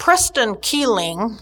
Preston 0.00 0.56
Keeling 0.56 1.36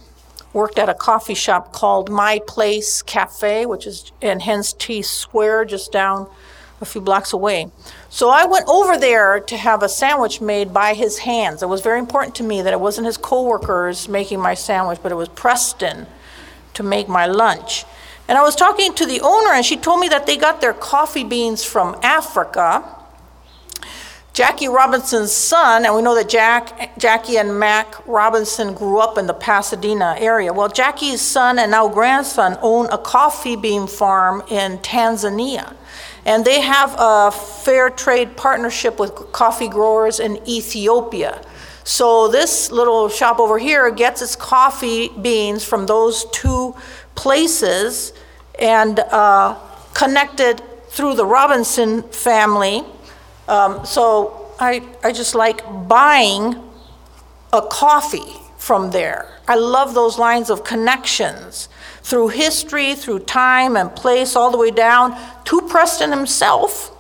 worked 0.52 0.80
at 0.80 0.88
a 0.88 0.94
coffee 0.94 1.34
shop 1.34 1.72
called 1.72 2.10
My 2.10 2.40
Place 2.44 3.02
Cafe, 3.02 3.66
which 3.66 3.86
is 3.86 4.10
in 4.20 4.40
Hens 4.40 4.72
T 4.72 5.00
Square, 5.00 5.66
just 5.66 5.92
down 5.92 6.28
a 6.80 6.84
few 6.84 7.00
blocks 7.00 7.32
away. 7.32 7.70
So 8.10 8.30
I 8.30 8.46
went 8.46 8.66
over 8.68 8.98
there 8.98 9.38
to 9.38 9.56
have 9.56 9.84
a 9.84 9.88
sandwich 9.88 10.40
made 10.40 10.74
by 10.74 10.94
his 10.94 11.18
hands. 11.18 11.62
It 11.62 11.68
was 11.68 11.82
very 11.82 12.00
important 12.00 12.34
to 12.34 12.42
me 12.42 12.60
that 12.60 12.72
it 12.72 12.80
wasn't 12.80 13.06
his 13.06 13.16
coworkers 13.16 14.08
making 14.08 14.40
my 14.40 14.54
sandwich, 14.54 14.98
but 15.04 15.12
it 15.12 15.14
was 15.14 15.28
Preston 15.28 16.08
to 16.74 16.82
make 16.82 17.08
my 17.08 17.26
lunch. 17.26 17.84
And 18.26 18.36
I 18.36 18.42
was 18.42 18.56
talking 18.56 18.92
to 18.94 19.06
the 19.06 19.20
owner, 19.20 19.52
and 19.52 19.64
she 19.64 19.76
told 19.76 20.00
me 20.00 20.08
that 20.08 20.26
they 20.26 20.36
got 20.36 20.60
their 20.60 20.74
coffee 20.74 21.24
beans 21.24 21.64
from 21.64 21.96
Africa. 22.02 22.97
Jackie 24.32 24.68
Robinson's 24.68 25.32
son, 25.32 25.84
and 25.84 25.94
we 25.96 26.02
know 26.02 26.14
that 26.14 26.28
Jack, 26.28 26.96
Jackie 26.96 27.38
and 27.38 27.58
Mack 27.58 28.06
Robinson 28.06 28.72
grew 28.72 29.00
up 29.00 29.18
in 29.18 29.26
the 29.26 29.34
Pasadena 29.34 30.14
area. 30.18 30.52
Well, 30.52 30.68
Jackie's 30.68 31.20
son 31.20 31.58
and 31.58 31.72
now 31.72 31.88
grandson 31.88 32.56
own 32.62 32.86
a 32.86 32.98
coffee 32.98 33.56
bean 33.56 33.88
farm 33.88 34.42
in 34.48 34.78
Tanzania. 34.78 35.74
And 36.24 36.44
they 36.44 36.60
have 36.60 36.94
a 36.98 37.32
fair 37.32 37.90
trade 37.90 38.36
partnership 38.36 39.00
with 39.00 39.14
coffee 39.32 39.68
growers 39.68 40.20
in 40.20 40.38
Ethiopia. 40.46 41.42
So 41.82 42.28
this 42.28 42.70
little 42.70 43.08
shop 43.08 43.40
over 43.40 43.58
here 43.58 43.90
gets 43.90 44.20
its 44.20 44.36
coffee 44.36 45.08
beans 45.08 45.64
from 45.64 45.86
those 45.86 46.26
two 46.32 46.76
places 47.14 48.12
and 48.60 48.98
uh, 49.00 49.56
connected 49.94 50.62
through 50.90 51.14
the 51.14 51.24
Robinson 51.24 52.02
family. 52.02 52.84
Um, 53.48 53.84
so 53.84 54.52
I, 54.60 54.82
I 55.02 55.12
just 55.12 55.34
like 55.34 55.62
buying 55.88 56.62
a 57.52 57.62
coffee 57.62 58.36
from 58.58 58.90
there. 58.90 59.38
I 59.48 59.54
love 59.56 59.94
those 59.94 60.18
lines 60.18 60.50
of 60.50 60.62
connections 60.62 61.68
through 62.02 62.28
history, 62.28 62.94
through 62.94 63.20
time 63.20 63.76
and 63.76 63.94
place, 63.94 64.36
all 64.36 64.50
the 64.50 64.58
way 64.58 64.70
down 64.70 65.18
to 65.44 65.62
Preston 65.62 66.10
himself. 66.10 66.94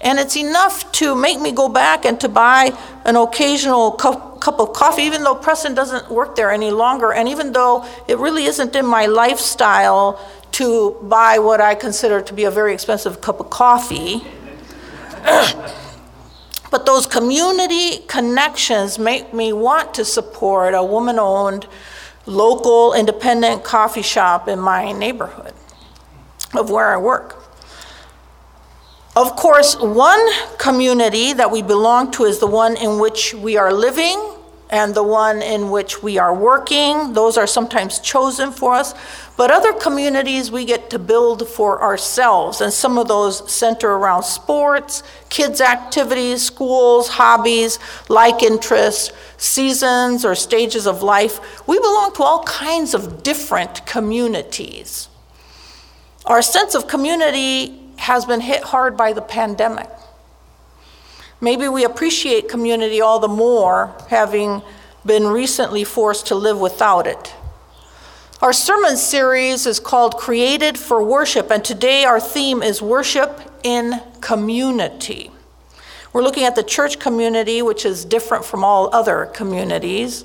And 0.00 0.18
it's 0.18 0.36
enough 0.36 0.90
to 0.92 1.14
make 1.14 1.40
me 1.40 1.52
go 1.52 1.68
back 1.68 2.04
and 2.04 2.20
to 2.20 2.28
buy 2.28 2.76
an 3.04 3.16
occasional 3.16 3.92
cup, 3.92 4.40
cup 4.40 4.60
of 4.60 4.72
coffee, 4.72 5.02
even 5.02 5.22
though 5.22 5.34
Preston 5.34 5.74
doesn't 5.74 6.10
work 6.10 6.34
there 6.36 6.50
any 6.50 6.70
longer, 6.70 7.12
and 7.12 7.28
even 7.28 7.52
though 7.52 7.84
it 8.08 8.18
really 8.18 8.44
isn't 8.44 8.74
in 8.74 8.86
my 8.86 9.06
lifestyle 9.06 10.20
to 10.52 10.96
buy 11.02 11.38
what 11.38 11.60
I 11.60 11.74
consider 11.74 12.20
to 12.20 12.34
be 12.34 12.44
a 12.44 12.50
very 12.50 12.74
expensive 12.74 13.20
cup 13.20 13.40
of 13.40 13.50
coffee. 13.50 14.22
but 16.70 16.86
those 16.86 17.06
community 17.06 17.98
connections 18.08 18.98
make 18.98 19.32
me 19.32 19.52
want 19.52 19.94
to 19.94 20.04
support 20.04 20.74
a 20.74 20.82
woman 20.82 21.18
owned 21.18 21.66
local 22.26 22.94
independent 22.94 23.64
coffee 23.64 24.02
shop 24.02 24.48
in 24.48 24.58
my 24.58 24.92
neighborhood 24.92 25.54
of 26.54 26.70
where 26.70 26.92
I 26.92 26.96
work. 26.96 27.42
Of 29.14 29.36
course, 29.36 29.76
one 29.78 30.26
community 30.58 31.34
that 31.34 31.50
we 31.50 31.62
belong 31.62 32.10
to 32.12 32.24
is 32.24 32.38
the 32.38 32.46
one 32.46 32.76
in 32.76 32.98
which 32.98 33.34
we 33.34 33.56
are 33.58 33.72
living 33.72 34.18
and 34.72 34.94
the 34.94 35.02
one 35.02 35.42
in 35.42 35.70
which 35.70 36.02
we 36.02 36.16
are 36.16 36.34
working. 36.34 37.12
Those 37.12 37.36
are 37.36 37.46
sometimes 37.46 37.98
chosen 37.98 38.50
for 38.50 38.72
us. 38.72 38.94
But 39.36 39.50
other 39.50 39.74
communities 39.74 40.50
we 40.50 40.64
get 40.64 40.88
to 40.90 40.98
build 40.98 41.46
for 41.46 41.82
ourselves, 41.82 42.62
and 42.62 42.72
some 42.72 42.96
of 42.96 43.06
those 43.06 43.50
center 43.52 43.90
around 43.90 44.22
sports, 44.22 45.02
kids' 45.28 45.60
activities, 45.60 46.42
schools, 46.42 47.08
hobbies, 47.08 47.78
like 48.08 48.42
interests, 48.42 49.12
seasons, 49.36 50.24
or 50.24 50.34
stages 50.34 50.86
of 50.86 51.02
life. 51.02 51.66
We 51.68 51.78
belong 51.78 52.14
to 52.14 52.22
all 52.22 52.42
kinds 52.44 52.94
of 52.94 53.22
different 53.22 53.84
communities. 53.84 55.08
Our 56.24 56.40
sense 56.40 56.74
of 56.74 56.88
community 56.88 57.78
has 57.96 58.24
been 58.24 58.40
hit 58.40 58.62
hard 58.62 58.96
by 58.96 59.12
the 59.12 59.22
pandemic. 59.22 59.90
Maybe 61.42 61.66
we 61.66 61.84
appreciate 61.84 62.48
community 62.48 63.00
all 63.00 63.18
the 63.18 63.26
more 63.26 63.92
having 64.08 64.62
been 65.04 65.26
recently 65.26 65.82
forced 65.82 66.28
to 66.28 66.36
live 66.36 66.60
without 66.60 67.08
it. 67.08 67.34
Our 68.40 68.52
sermon 68.52 68.96
series 68.96 69.66
is 69.66 69.80
called 69.80 70.16
Created 70.16 70.78
for 70.78 71.02
Worship, 71.02 71.50
and 71.50 71.64
today 71.64 72.04
our 72.04 72.20
theme 72.20 72.62
is 72.62 72.80
worship 72.80 73.40
in 73.64 74.00
community. 74.20 75.32
We're 76.12 76.22
looking 76.22 76.44
at 76.44 76.54
the 76.54 76.62
church 76.62 77.00
community, 77.00 77.60
which 77.60 77.84
is 77.84 78.04
different 78.04 78.44
from 78.44 78.62
all 78.62 78.94
other 78.94 79.26
communities. 79.26 80.24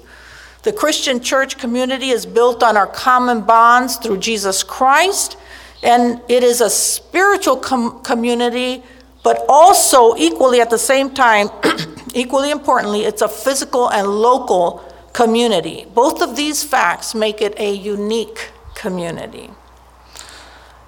The 0.61 0.73
Christian 0.73 1.19
church 1.19 1.57
community 1.57 2.09
is 2.09 2.27
built 2.27 2.61
on 2.61 2.77
our 2.77 2.85
common 2.85 3.41
bonds 3.41 3.97
through 3.97 4.17
Jesus 4.17 4.61
Christ, 4.61 5.35
and 5.81 6.21
it 6.27 6.43
is 6.43 6.61
a 6.61 6.69
spiritual 6.69 7.57
com- 7.57 8.03
community 8.03 8.83
but 9.27 9.43
also, 9.49 10.15
equally 10.15 10.61
at 10.61 10.69
the 10.69 10.77
same 10.77 11.13
time, 11.13 11.49
equally 12.13 12.49
importantly, 12.49 13.03
it's 13.03 13.21
a 13.21 13.27
physical 13.27 13.89
and 13.89 14.07
local 14.07 14.81
community. 15.11 15.85
Both 15.93 16.21
of 16.21 16.37
these 16.37 16.63
facts 16.63 17.13
make 17.13 17.41
it 17.41 17.53
a 17.59 17.73
unique 17.73 18.51
community. 18.73 19.49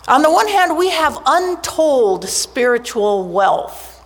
On 0.08 0.22
the 0.22 0.32
one 0.32 0.48
hand, 0.48 0.78
we 0.78 0.90
have 0.90 1.22
untold 1.26 2.30
spiritual 2.30 3.28
wealth. 3.28 4.00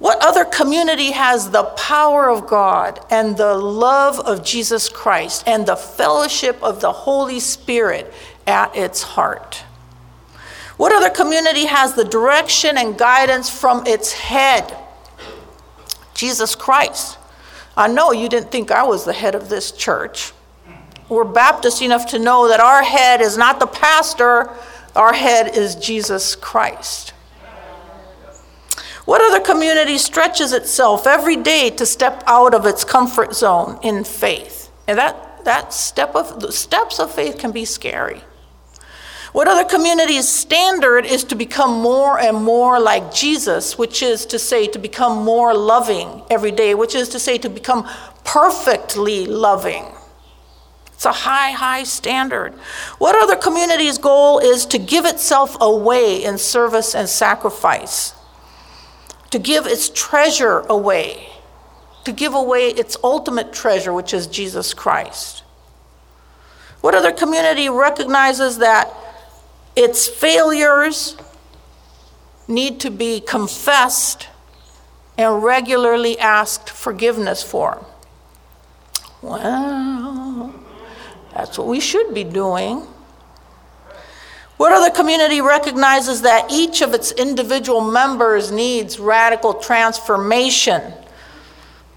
What 0.00 0.18
other 0.24 0.44
community 0.44 1.12
has 1.12 1.50
the 1.50 1.62
power 1.62 2.28
of 2.28 2.48
God 2.48 2.98
and 3.10 3.36
the 3.36 3.54
love 3.54 4.18
of 4.18 4.44
Jesus 4.44 4.88
Christ 4.88 5.44
and 5.46 5.66
the 5.66 5.76
fellowship 5.76 6.60
of 6.64 6.80
the 6.80 6.90
Holy 6.90 7.38
Spirit 7.38 8.12
at 8.48 8.74
its 8.74 9.04
heart? 9.04 9.62
What 10.80 10.94
other 10.94 11.10
community 11.10 11.66
has 11.66 11.92
the 11.92 12.06
direction 12.06 12.78
and 12.78 12.96
guidance 12.96 13.50
from 13.50 13.86
its 13.86 14.12
head? 14.14 14.74
Jesus 16.14 16.54
Christ. 16.54 17.18
I 17.76 17.86
know 17.86 18.12
you 18.12 18.30
didn't 18.30 18.50
think 18.50 18.70
I 18.70 18.82
was 18.84 19.04
the 19.04 19.12
head 19.12 19.34
of 19.34 19.50
this 19.50 19.72
church. 19.72 20.32
We're 21.10 21.24
Baptist 21.24 21.82
enough 21.82 22.06
to 22.12 22.18
know 22.18 22.48
that 22.48 22.60
our 22.60 22.82
head 22.82 23.20
is 23.20 23.36
not 23.36 23.60
the 23.60 23.66
pastor, 23.66 24.48
our 24.96 25.12
head 25.12 25.54
is 25.54 25.74
Jesus 25.74 26.34
Christ. 26.34 27.10
What 29.04 29.20
other 29.20 29.44
community 29.44 29.98
stretches 29.98 30.54
itself 30.54 31.06
every 31.06 31.36
day 31.36 31.68
to 31.68 31.84
step 31.84 32.24
out 32.26 32.54
of 32.54 32.64
its 32.64 32.84
comfort 32.84 33.34
zone 33.34 33.78
in 33.82 34.02
faith? 34.02 34.70
And 34.88 34.96
that, 34.96 35.44
that 35.44 35.74
step 35.74 36.14
of 36.16 36.40
the 36.40 36.50
steps 36.50 36.98
of 36.98 37.12
faith 37.12 37.36
can 37.36 37.52
be 37.52 37.66
scary. 37.66 38.22
What 39.32 39.46
other 39.46 39.64
community's 39.64 40.28
standard 40.28 41.06
is 41.06 41.22
to 41.24 41.36
become 41.36 41.80
more 41.80 42.18
and 42.18 42.36
more 42.36 42.80
like 42.80 43.14
Jesus, 43.14 43.78
which 43.78 44.02
is 44.02 44.26
to 44.26 44.38
say, 44.38 44.66
to 44.68 44.78
become 44.78 45.24
more 45.24 45.54
loving 45.54 46.22
every 46.30 46.50
day, 46.50 46.74
which 46.74 46.96
is 46.96 47.08
to 47.10 47.20
say, 47.20 47.38
to 47.38 47.48
become 47.48 47.88
perfectly 48.24 49.26
loving. 49.26 49.84
It's 50.92 51.04
a 51.04 51.12
high, 51.12 51.52
high 51.52 51.84
standard. 51.84 52.52
What 52.98 53.16
other 53.16 53.36
community's 53.36 53.98
goal 53.98 54.40
is 54.40 54.66
to 54.66 54.78
give 54.78 55.04
itself 55.04 55.56
away 55.60 56.22
in 56.24 56.36
service 56.36 56.94
and 56.94 57.08
sacrifice, 57.08 58.14
to 59.30 59.38
give 59.38 59.66
its 59.66 59.88
treasure 59.88 60.58
away, 60.68 61.28
to 62.04 62.12
give 62.12 62.34
away 62.34 62.68
its 62.68 62.96
ultimate 63.04 63.52
treasure, 63.52 63.92
which 63.92 64.12
is 64.12 64.26
Jesus 64.26 64.74
Christ. 64.74 65.44
What 66.80 66.94
other 66.94 67.12
community 67.12 67.68
recognizes 67.68 68.58
that 68.58 68.92
its 69.76 70.08
failures 70.08 71.16
need 72.48 72.80
to 72.80 72.90
be 72.90 73.20
confessed 73.20 74.28
and 75.16 75.42
regularly 75.42 76.18
asked 76.18 76.70
forgiveness 76.70 77.42
for. 77.42 77.84
Well, 79.22 80.54
that's 81.34 81.58
what 81.58 81.66
we 81.66 81.80
should 81.80 82.14
be 82.14 82.24
doing. 82.24 82.86
What 84.56 84.72
other 84.72 84.90
community 84.90 85.40
recognizes 85.40 86.22
that 86.22 86.50
each 86.50 86.82
of 86.82 86.92
its 86.92 87.12
individual 87.12 87.80
members 87.80 88.50
needs 88.50 88.98
radical 88.98 89.54
transformation 89.54 90.92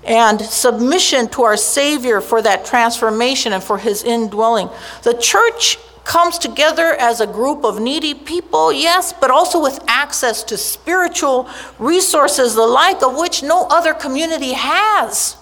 and 0.06 0.39
submission 0.39 1.27
to 1.30 1.44
our 1.44 1.57
Savior 1.57 2.21
for 2.21 2.42
that 2.42 2.65
transformation 2.65 3.51
and 3.53 3.63
for 3.63 3.77
His 3.77 4.03
indwelling? 4.03 4.69
The 5.03 5.13
church 5.13 5.77
comes 6.03 6.38
together 6.38 6.94
as 7.00 7.21
a 7.21 7.27
group 7.27 7.63
of 7.63 7.79
needy 7.79 8.13
people, 8.13 8.71
yes, 8.73 9.13
but 9.13 9.31
also 9.31 9.61
with 9.61 9.79
access 9.88 10.44
to 10.44 10.57
spiritual 10.57 11.50
resources, 11.79 12.55
the 12.55 12.67
like 12.67 13.01
of 13.01 13.17
which 13.17 13.44
no 13.44 13.67
other 13.69 13.94
community 13.94 14.53
has. 14.53 15.38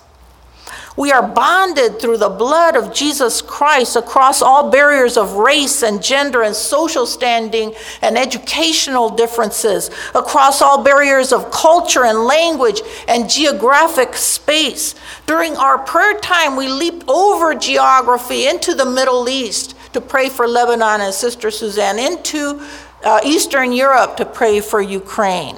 We 0.97 1.11
are 1.11 1.25
bonded 1.25 1.99
through 1.99 2.17
the 2.17 2.29
blood 2.29 2.75
of 2.75 2.93
Jesus 2.93 3.41
Christ 3.41 3.95
across 3.95 4.41
all 4.41 4.69
barriers 4.69 5.15
of 5.15 5.33
race 5.33 5.83
and 5.83 6.03
gender 6.03 6.43
and 6.43 6.53
social 6.53 7.05
standing 7.05 7.73
and 8.01 8.17
educational 8.17 9.09
differences, 9.09 9.89
across 10.13 10.61
all 10.61 10.83
barriers 10.83 11.31
of 11.31 11.49
culture 11.49 12.03
and 12.03 12.25
language 12.25 12.81
and 13.07 13.29
geographic 13.29 14.15
space. 14.15 14.93
During 15.25 15.55
our 15.55 15.77
prayer 15.77 16.19
time, 16.19 16.57
we 16.57 16.67
leap 16.67 17.03
over 17.07 17.55
geography 17.55 18.47
into 18.47 18.75
the 18.75 18.85
Middle 18.85 19.29
East 19.29 19.75
to 19.93 20.01
pray 20.01 20.29
for 20.29 20.47
Lebanon 20.47 21.01
and 21.01 21.13
Sister 21.13 21.51
Suzanne, 21.51 21.99
into 21.99 22.61
uh, 23.03 23.19
Eastern 23.25 23.71
Europe 23.71 24.17
to 24.17 24.25
pray 24.25 24.61
for 24.61 24.81
Ukraine. 24.81 25.57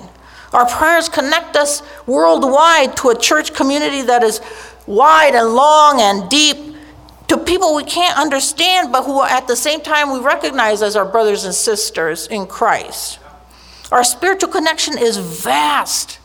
Our 0.53 0.67
prayers 0.67 1.09
connect 1.09 1.55
us 1.55 1.81
worldwide 2.05 2.95
to 2.97 3.09
a 3.09 3.17
church 3.17 3.53
community 3.53 4.03
that 4.03 4.23
is 4.23 4.39
wide 4.85 5.33
and 5.33 5.53
long 5.53 5.99
and 6.01 6.29
deep 6.29 6.75
to 7.27 7.37
people 7.37 7.73
we 7.73 7.83
can't 7.83 8.17
understand, 8.17 8.91
but 8.91 9.03
who 9.03 9.23
at 9.23 9.47
the 9.47 9.55
same 9.55 9.81
time 9.81 10.11
we 10.13 10.19
recognize 10.19 10.81
as 10.81 10.95
our 10.95 11.05
brothers 11.05 11.45
and 11.45 11.55
sisters 11.55 12.27
in 12.27 12.45
Christ. 12.45 13.19
Our 13.91 14.03
spiritual 14.03 14.49
connection 14.49 14.97
is 14.97 15.17
vast. 15.17 16.19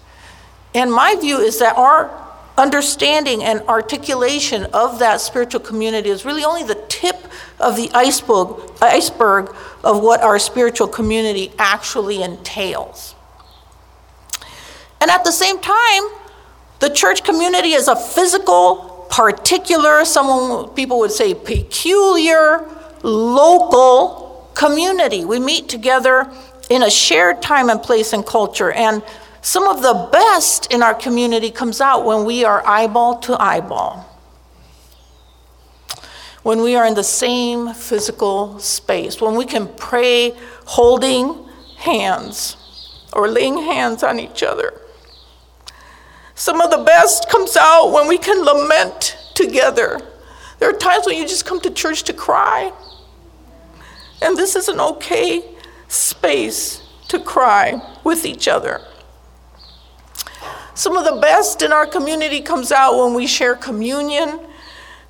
And 0.74 0.92
my 0.92 1.16
view 1.16 1.38
is 1.38 1.58
that 1.60 1.76
our 1.76 2.27
understanding 2.58 3.42
and 3.44 3.60
articulation 3.62 4.64
of 4.74 4.98
that 4.98 5.20
spiritual 5.20 5.60
community 5.60 6.10
is 6.10 6.24
really 6.24 6.44
only 6.44 6.64
the 6.64 6.74
tip 6.88 7.16
of 7.60 7.76
the 7.76 7.88
iceberg, 7.94 8.60
iceberg 8.82 9.54
of 9.84 10.02
what 10.02 10.20
our 10.20 10.38
spiritual 10.38 10.88
community 10.88 11.52
actually 11.58 12.22
entails. 12.22 13.14
And 15.00 15.10
at 15.10 15.24
the 15.24 15.30
same 15.30 15.60
time, 15.60 16.02
the 16.80 16.90
church 16.90 17.22
community 17.22 17.70
is 17.70 17.88
a 17.88 17.96
physical, 17.96 19.06
particular, 19.08 20.04
some 20.04 20.74
people 20.74 20.98
would 20.98 21.12
say 21.12 21.34
peculiar, 21.34 22.68
local 23.02 24.50
community. 24.54 25.24
We 25.24 25.38
meet 25.38 25.68
together 25.68 26.30
in 26.68 26.82
a 26.82 26.90
shared 26.90 27.40
time 27.40 27.70
and 27.70 27.80
place 27.80 28.12
and 28.12 28.26
culture. 28.26 28.72
And 28.72 29.02
some 29.48 29.66
of 29.66 29.82
the 29.82 30.08
best 30.12 30.72
in 30.72 30.82
our 30.82 30.94
community 30.94 31.50
comes 31.50 31.80
out 31.80 32.04
when 32.04 32.24
we 32.24 32.44
are 32.44 32.66
eyeball 32.66 33.18
to 33.20 33.40
eyeball. 33.40 34.04
When 36.42 36.60
we 36.62 36.76
are 36.76 36.86
in 36.86 36.94
the 36.94 37.04
same 37.04 37.72
physical 37.74 38.58
space, 38.58 39.20
when 39.20 39.36
we 39.36 39.44
can 39.44 39.68
pray 39.76 40.34
holding 40.66 41.46
hands 41.76 42.56
or 43.12 43.28
laying 43.28 43.58
hands 43.58 44.02
on 44.02 44.18
each 44.20 44.42
other 44.42 44.80
some 46.38 46.60
of 46.60 46.70
the 46.70 46.78
best 46.78 47.28
comes 47.28 47.56
out 47.56 47.88
when 47.88 48.06
we 48.06 48.16
can 48.16 48.44
lament 48.44 49.18
together. 49.34 50.00
There 50.60 50.70
are 50.70 50.78
times 50.78 51.04
when 51.04 51.18
you 51.18 51.26
just 51.26 51.44
come 51.44 51.60
to 51.62 51.70
church 51.70 52.04
to 52.04 52.12
cry. 52.12 52.72
And 54.22 54.36
this 54.36 54.54
is 54.54 54.68
an 54.68 54.78
okay 54.78 55.42
space 55.88 56.80
to 57.08 57.18
cry 57.18 57.80
with 58.04 58.24
each 58.24 58.46
other. 58.46 58.80
Some 60.78 60.96
of 60.96 61.04
the 61.04 61.20
best 61.20 61.62
in 61.62 61.72
our 61.72 61.86
community 61.86 62.40
comes 62.40 62.70
out 62.70 62.96
when 62.96 63.12
we 63.12 63.26
share 63.26 63.56
communion 63.56 64.38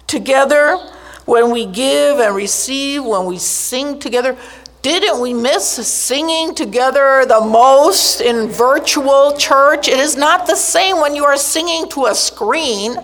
together, 0.06 0.79
when 1.26 1.50
we 1.50 1.67
give 1.67 2.20
and 2.20 2.35
receive, 2.35 3.05
when 3.05 3.26
we 3.26 3.37
sing 3.37 3.99
together. 3.99 4.38
Didn't 4.81 5.20
we 5.20 5.35
miss 5.35 5.67
singing 5.67 6.55
together 6.55 7.26
the 7.26 7.43
most 7.43 8.23
in 8.23 8.49
virtual 8.49 9.37
church? 9.37 9.88
It 9.88 9.99
is 9.99 10.17
not 10.17 10.47
the 10.47 10.56
same 10.56 11.03
when 11.03 11.15
you 11.15 11.26
are 11.26 11.37
singing 11.37 11.91
to 11.91 12.06
a 12.06 12.14
screen. 12.14 12.97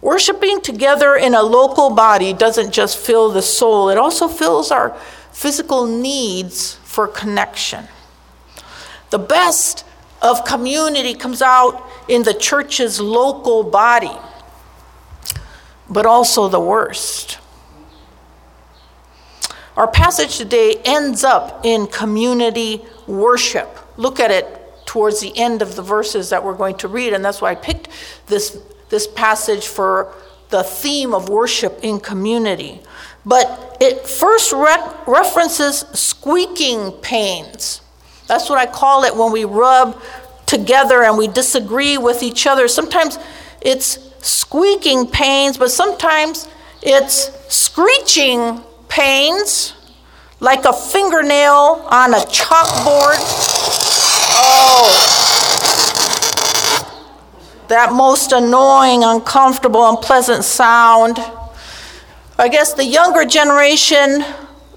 Worshiping 0.00 0.62
together 0.62 1.14
in 1.14 1.34
a 1.34 1.42
local 1.42 1.90
body 1.90 2.32
doesn't 2.32 2.72
just 2.72 2.96
fill 2.96 3.28
the 3.32 3.42
soul, 3.42 3.90
it 3.90 3.98
also 3.98 4.28
fills 4.28 4.70
our 4.70 4.96
physical 5.30 5.84
needs 5.84 6.76
for 6.84 7.06
connection. 7.06 7.86
The 9.10 9.18
best 9.18 9.84
of 10.20 10.44
community 10.44 11.14
comes 11.14 11.42
out 11.42 11.88
in 12.08 12.22
the 12.22 12.34
church's 12.34 13.00
local 13.00 13.62
body, 13.62 14.16
but 15.88 16.06
also 16.06 16.48
the 16.48 16.60
worst. 16.60 17.38
Our 19.76 19.88
passage 19.88 20.36
today 20.36 20.80
ends 20.84 21.22
up 21.22 21.64
in 21.64 21.86
community 21.86 22.82
worship. 23.06 23.78
Look 23.96 24.18
at 24.18 24.30
it 24.30 24.46
towards 24.86 25.20
the 25.20 25.36
end 25.38 25.62
of 25.62 25.76
the 25.76 25.82
verses 25.82 26.30
that 26.30 26.42
we're 26.42 26.56
going 26.56 26.76
to 26.78 26.88
read, 26.88 27.12
and 27.12 27.24
that's 27.24 27.40
why 27.40 27.52
I 27.52 27.54
picked 27.54 27.88
this, 28.26 28.58
this 28.88 29.06
passage 29.06 29.68
for 29.68 30.12
the 30.48 30.64
theme 30.64 31.14
of 31.14 31.28
worship 31.28 31.78
in 31.82 32.00
community. 32.00 32.80
But 33.24 33.76
it 33.80 34.06
first 34.06 34.52
re- 34.52 34.92
references 35.06 35.84
squeaking 35.92 36.92
pains. 37.02 37.82
That's 38.28 38.48
what 38.50 38.58
I 38.58 38.66
call 38.66 39.04
it 39.04 39.16
when 39.16 39.32
we 39.32 39.44
rub 39.44 40.00
together 40.46 41.02
and 41.02 41.18
we 41.18 41.28
disagree 41.28 41.98
with 41.98 42.22
each 42.22 42.46
other. 42.46 42.68
Sometimes 42.68 43.18
it's 43.60 43.98
squeaking 44.20 45.08
pains, 45.08 45.56
but 45.56 45.70
sometimes 45.70 46.46
it's 46.82 47.30
screeching 47.52 48.60
pains, 48.88 49.72
like 50.40 50.64
a 50.66 50.72
fingernail 50.72 51.86
on 51.90 52.14
a 52.14 52.18
chalkboard. 52.18 53.18
Oh, 54.40 55.14
that 57.68 57.92
most 57.92 58.32
annoying, 58.32 59.04
uncomfortable, 59.04 59.88
unpleasant 59.88 60.44
sound. 60.44 61.18
I 62.38 62.48
guess 62.48 62.74
the 62.74 62.84
younger 62.84 63.24
generation 63.24 64.24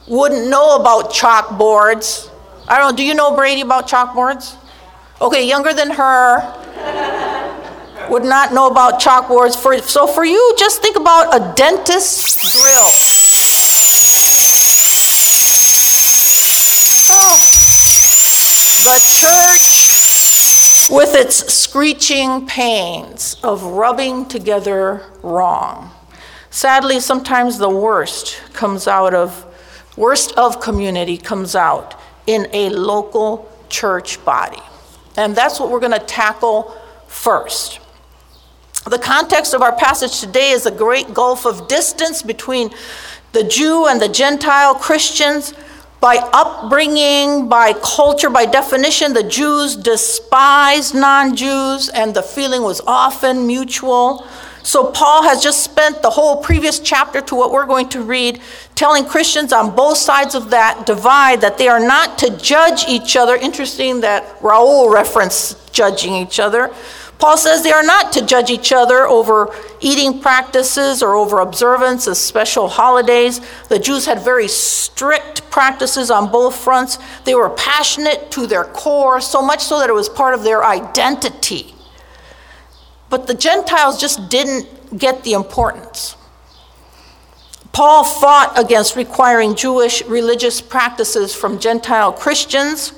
wouldn't 0.08 0.50
know 0.50 0.78
about 0.78 1.12
chalkboards. 1.12 2.31
I 2.72 2.78
don't 2.78 2.92
know, 2.92 2.96
do 2.96 3.04
you 3.04 3.14
know 3.14 3.36
Brady 3.36 3.60
about 3.60 3.90
chalkboards? 3.90 4.56
Okay, 5.20 5.46
younger 5.46 5.74
than 5.74 5.90
her 5.90 6.40
would 8.10 8.24
not 8.24 8.54
know 8.54 8.68
about 8.68 9.02
chalkboards. 9.02 9.62
For, 9.62 9.78
so 9.80 10.08
for 10.08 10.24
you, 10.24 10.56
just 10.58 10.82
think 10.82 10.96
about 10.96 11.36
a 11.36 11.54
dentist's 11.54 12.38
drill. 12.54 12.88
Hmm. 17.12 17.44
The 18.88 19.00
church, 19.20 19.90
with 20.90 21.14
its 21.14 21.54
screeching 21.54 22.48
pains 22.48 23.36
of 23.44 23.64
rubbing 23.64 24.30
together 24.30 25.02
wrong. 25.22 25.92
Sadly, 26.52 27.02
sometimes 27.02 27.58
the 27.58 27.70
worst 27.70 28.42
comes 28.54 28.88
out 28.88 29.14
of, 29.14 29.46
worst 29.98 30.32
of 30.38 30.62
community 30.62 31.18
comes 31.18 31.54
out 31.54 31.98
in 32.28 32.48
a 32.54 32.70
local 32.70 33.50
church 33.70 34.24
body. 34.26 34.62
And 35.18 35.36
that's 35.36 35.60
what 35.60 35.70
we're 35.70 35.80
going 35.80 36.00
to 36.00 36.06
tackle 36.06 36.76
first. 37.08 37.80
The 38.86 38.98
context 38.98 39.54
of 39.54 39.62
our 39.62 39.76
passage 39.76 40.20
today 40.20 40.52
is 40.52 40.66
a 40.66 40.72
great 40.72 41.14
gulf 41.14 41.46
of 41.46 41.68
distance 41.68 42.22
between 42.22 42.72
the 43.32 43.44
Jew 43.44 43.88
and 43.88 44.02
the 44.02 44.10
Gentile 44.10 44.76
Christians 44.76 45.54
by 46.02 46.18
upbringing, 46.34 47.48
by 47.48 47.74
culture, 47.74 48.32
by 48.32 48.46
definition, 48.46 49.14
the 49.14 49.24
Jews 49.24 49.76
despised 49.76 50.96
non 50.96 51.36
Jews, 51.36 51.90
and 51.90 52.16
the 52.16 52.24
feeling 52.24 52.64
was 52.64 52.82
often 52.88 53.46
mutual. 53.46 54.28
So, 54.64 54.92
Paul 54.92 55.24
has 55.24 55.42
just 55.42 55.64
spent 55.64 56.02
the 56.02 56.10
whole 56.10 56.38
previous 56.38 56.80
chapter 56.80 57.22
to 57.22 57.36
what 57.36 57.52
we're 57.52 57.66
going 57.66 57.90
to 57.90 58.02
read, 58.02 58.42
telling 58.76 59.06
Christians 59.06 59.52
on 59.52 59.76
both 59.76 59.98
sides 59.98 60.36
of 60.36 60.52
that 60.52 60.86
divide 60.86 61.42
that 61.42 61.58
they 61.58 61.68
are 61.68 61.80
not 61.80 62.18
to 62.20 62.38
judge 62.38 62.86
each 62.88 63.16
other. 63.16 63.36
Interesting 63.36 64.02
that 64.02 64.40
Raul 64.40 64.94
referenced 64.94 65.74
judging 65.74 66.14
each 66.14 66.40
other. 66.40 66.74
Paul 67.22 67.38
says 67.38 67.62
they 67.62 67.72
are 67.72 67.84
not 67.84 68.12
to 68.14 68.26
judge 68.26 68.50
each 68.50 68.72
other 68.72 69.06
over 69.06 69.56
eating 69.80 70.20
practices 70.22 71.04
or 71.04 71.14
over 71.14 71.40
observance 71.40 72.08
of 72.08 72.18
special 72.18 72.68
holidays. 72.68 73.40
The 73.70 73.78
Jews 73.78 74.08
had 74.08 74.24
very 74.24 74.48
strict 74.48 75.48
practices 75.52 76.10
on 76.10 76.32
both 76.32 76.56
fronts. 76.56 76.98
They 77.26 77.36
were 77.36 77.52
passionate 77.52 78.32
to 78.32 78.48
their 78.48 78.64
core, 78.64 79.22
so 79.22 79.40
much 79.44 79.62
so 79.64 79.80
that 79.80 79.90
it 79.90 79.94
was 79.94 80.10
part 80.10 80.34
of 80.34 80.42
their 80.42 80.66
identity. 80.66 81.76
But 83.12 83.28
the 83.28 83.36
Gentiles 83.36 84.02
just 84.02 84.30
didn't 84.30 84.98
get 84.98 85.24
the 85.24 85.34
importance. 85.34 86.16
Paul 87.72 88.04
fought 88.04 88.54
against 88.58 88.96
requiring 88.96 89.56
Jewish 89.56 90.04
religious 90.06 90.60
practices 90.60 91.36
from 91.36 91.60
Gentile 91.60 92.12
Christians 92.12 92.94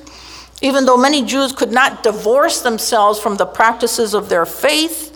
even 0.63 0.85
though 0.85 0.97
many 0.97 1.23
Jews 1.25 1.51
could 1.51 1.73
not 1.73 2.03
divorce 2.03 2.61
themselves 2.61 3.19
from 3.19 3.35
the 3.35 3.45
practices 3.45 4.13
of 4.13 4.29
their 4.29 4.45
faith, 4.45 5.09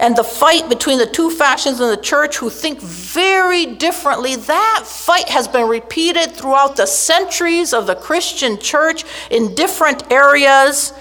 and 0.00 0.16
the 0.16 0.24
fight 0.24 0.68
between 0.68 0.98
the 0.98 1.06
two 1.06 1.30
factions 1.30 1.78
in 1.80 1.90
the 1.90 1.96
church 1.96 2.38
who 2.38 2.48
think 2.48 2.80
very 2.80 3.66
differently, 3.66 4.36
that 4.36 4.84
fight 4.86 5.28
has 5.28 5.46
been 5.46 5.68
repeated 5.68 6.32
throughout 6.32 6.76
the 6.76 6.86
centuries 6.86 7.74
of 7.74 7.86
the 7.86 7.96
Christian 7.96 8.58
church 8.58 9.04
in 9.30 9.54
different 9.54 10.10
areas. 10.10 10.94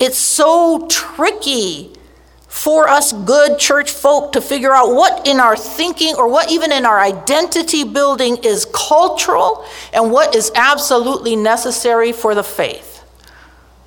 It's 0.00 0.18
so 0.18 0.86
tricky 0.88 1.92
for 2.58 2.88
us 2.88 3.12
good 3.12 3.56
church 3.56 3.88
folk 3.88 4.32
to 4.32 4.40
figure 4.40 4.74
out 4.74 4.92
what 4.92 5.28
in 5.28 5.38
our 5.38 5.56
thinking 5.56 6.12
or 6.16 6.28
what 6.28 6.50
even 6.50 6.72
in 6.72 6.84
our 6.84 6.98
identity 6.98 7.84
building 7.84 8.36
is 8.38 8.66
cultural 8.74 9.64
and 9.92 10.10
what 10.10 10.34
is 10.34 10.50
absolutely 10.56 11.36
necessary 11.36 12.10
for 12.10 12.34
the 12.34 12.42
faith. 12.42 13.04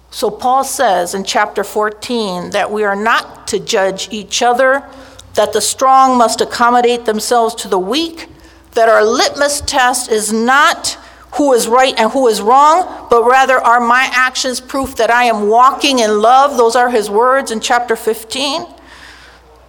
So, 0.09 0.31
Paul 0.31 0.63
says 0.63 1.13
in 1.13 1.25
chapter 1.25 1.65
14 1.65 2.51
that 2.51 2.71
we 2.71 2.85
are 2.85 2.95
not 2.95 3.45
to 3.49 3.59
judge 3.59 4.07
each 4.09 4.41
other, 4.41 4.87
that 5.33 5.51
the 5.51 5.59
strong 5.59 6.17
must 6.17 6.39
accommodate 6.39 7.03
themselves 7.03 7.53
to 7.55 7.67
the 7.67 7.77
weak, 7.77 8.29
that 8.71 8.87
our 8.87 9.03
litmus 9.03 9.59
test 9.59 10.09
is 10.09 10.31
not 10.31 10.97
who 11.33 11.53
is 11.53 11.67
right 11.67 11.97
and 11.97 12.11
who 12.11 12.27
is 12.27 12.41
wrong, 12.41 13.07
but 13.09 13.25
rather 13.25 13.57
are 13.57 13.79
my 13.79 14.09
actions 14.11 14.59
proof 14.59 14.95
that 14.97 15.09
I 15.09 15.25
am 15.25 15.47
walking 15.47 15.99
in 15.99 16.21
love? 16.21 16.57
Those 16.57 16.75
are 16.75 16.89
his 16.89 17.09
words 17.09 17.51
in 17.51 17.61
chapter 17.61 17.95
15. 17.95 18.65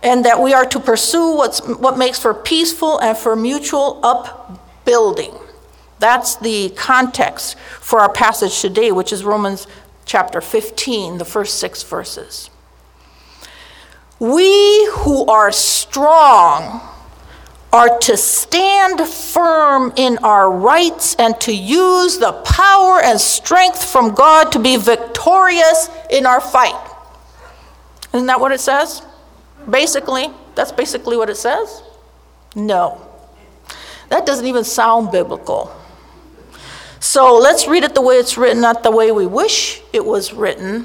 And 0.03 0.25
that 0.25 0.41
we 0.41 0.53
are 0.53 0.65
to 0.67 0.81
pursue 0.81 1.37
what's, 1.37 1.61
what 1.61 1.97
makes 1.97 2.19
for 2.19 2.35
peaceful 2.35 2.99
and 2.99 3.17
for 3.17 3.37
mutual 3.37 4.01
upbuilding. 4.03 5.33
That's 6.01 6.35
the 6.35 6.71
context 6.71 7.57
for 7.57 8.01
our 8.01 8.13
passage 8.13 8.61
today, 8.61 8.91
which 8.91 9.13
is 9.13 9.23
Romans 9.23 9.69
chapter 10.05 10.41
15, 10.41 11.19
the 11.19 11.25
first 11.25 11.61
six 11.61 11.85
verses. 11.85 12.51
We 14.19 14.89
who 14.91 15.27
are 15.27 15.53
strong 15.53 16.81
are 17.73 17.99
to 18.01 18.17
stand 18.17 19.01
firm 19.01 19.93
in 19.97 20.19
our 20.19 20.51
rights 20.51 21.17
and 21.19 21.41
to 21.41 21.55
use 21.57 22.19
the 22.19 22.33
power 22.45 23.01
and 23.01 23.19
strength 23.19 23.83
from 23.83 24.15
God 24.15 24.53
to 24.53 24.59
be 24.59 24.77
victorious 24.77 25.89
in 26.11 26.27
our 26.27 26.41
fight. 26.41 26.79
Isn't 28.13 28.27
that 28.27 28.41
what 28.41 28.53
it 28.53 28.61
says? 28.61 29.03
Basically, 29.69 30.29
that's 30.55 30.71
basically 30.71 31.17
what 31.17 31.31
it 31.31 31.37
says? 31.37 31.83
No. 32.55 33.01
That 34.11 34.27
doesn't 34.27 34.47
even 34.47 34.65
sound 34.65 35.11
biblical. 35.11 35.75
So 37.01 37.37
let's 37.37 37.67
read 37.67 37.85
it 37.85 37.95
the 37.95 38.03
way 38.03 38.17
it's 38.17 38.37
written, 38.37 38.61
not 38.61 38.83
the 38.83 38.91
way 38.91 39.11
we 39.13 39.27
wish 39.27 39.81
it 39.95 40.05
was 40.05 40.35
written. 40.35 40.85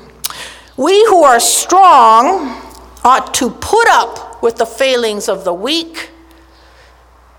We 0.77 1.05
who 1.05 1.23
are 1.23 1.39
strong 1.39 2.61
ought 3.03 3.33
to 3.35 3.49
put 3.49 3.87
up 3.89 4.41
with 4.41 4.55
the 4.55 4.65
failings 4.65 5.27
of 5.27 5.43
the 5.43 5.53
weak 5.53 6.11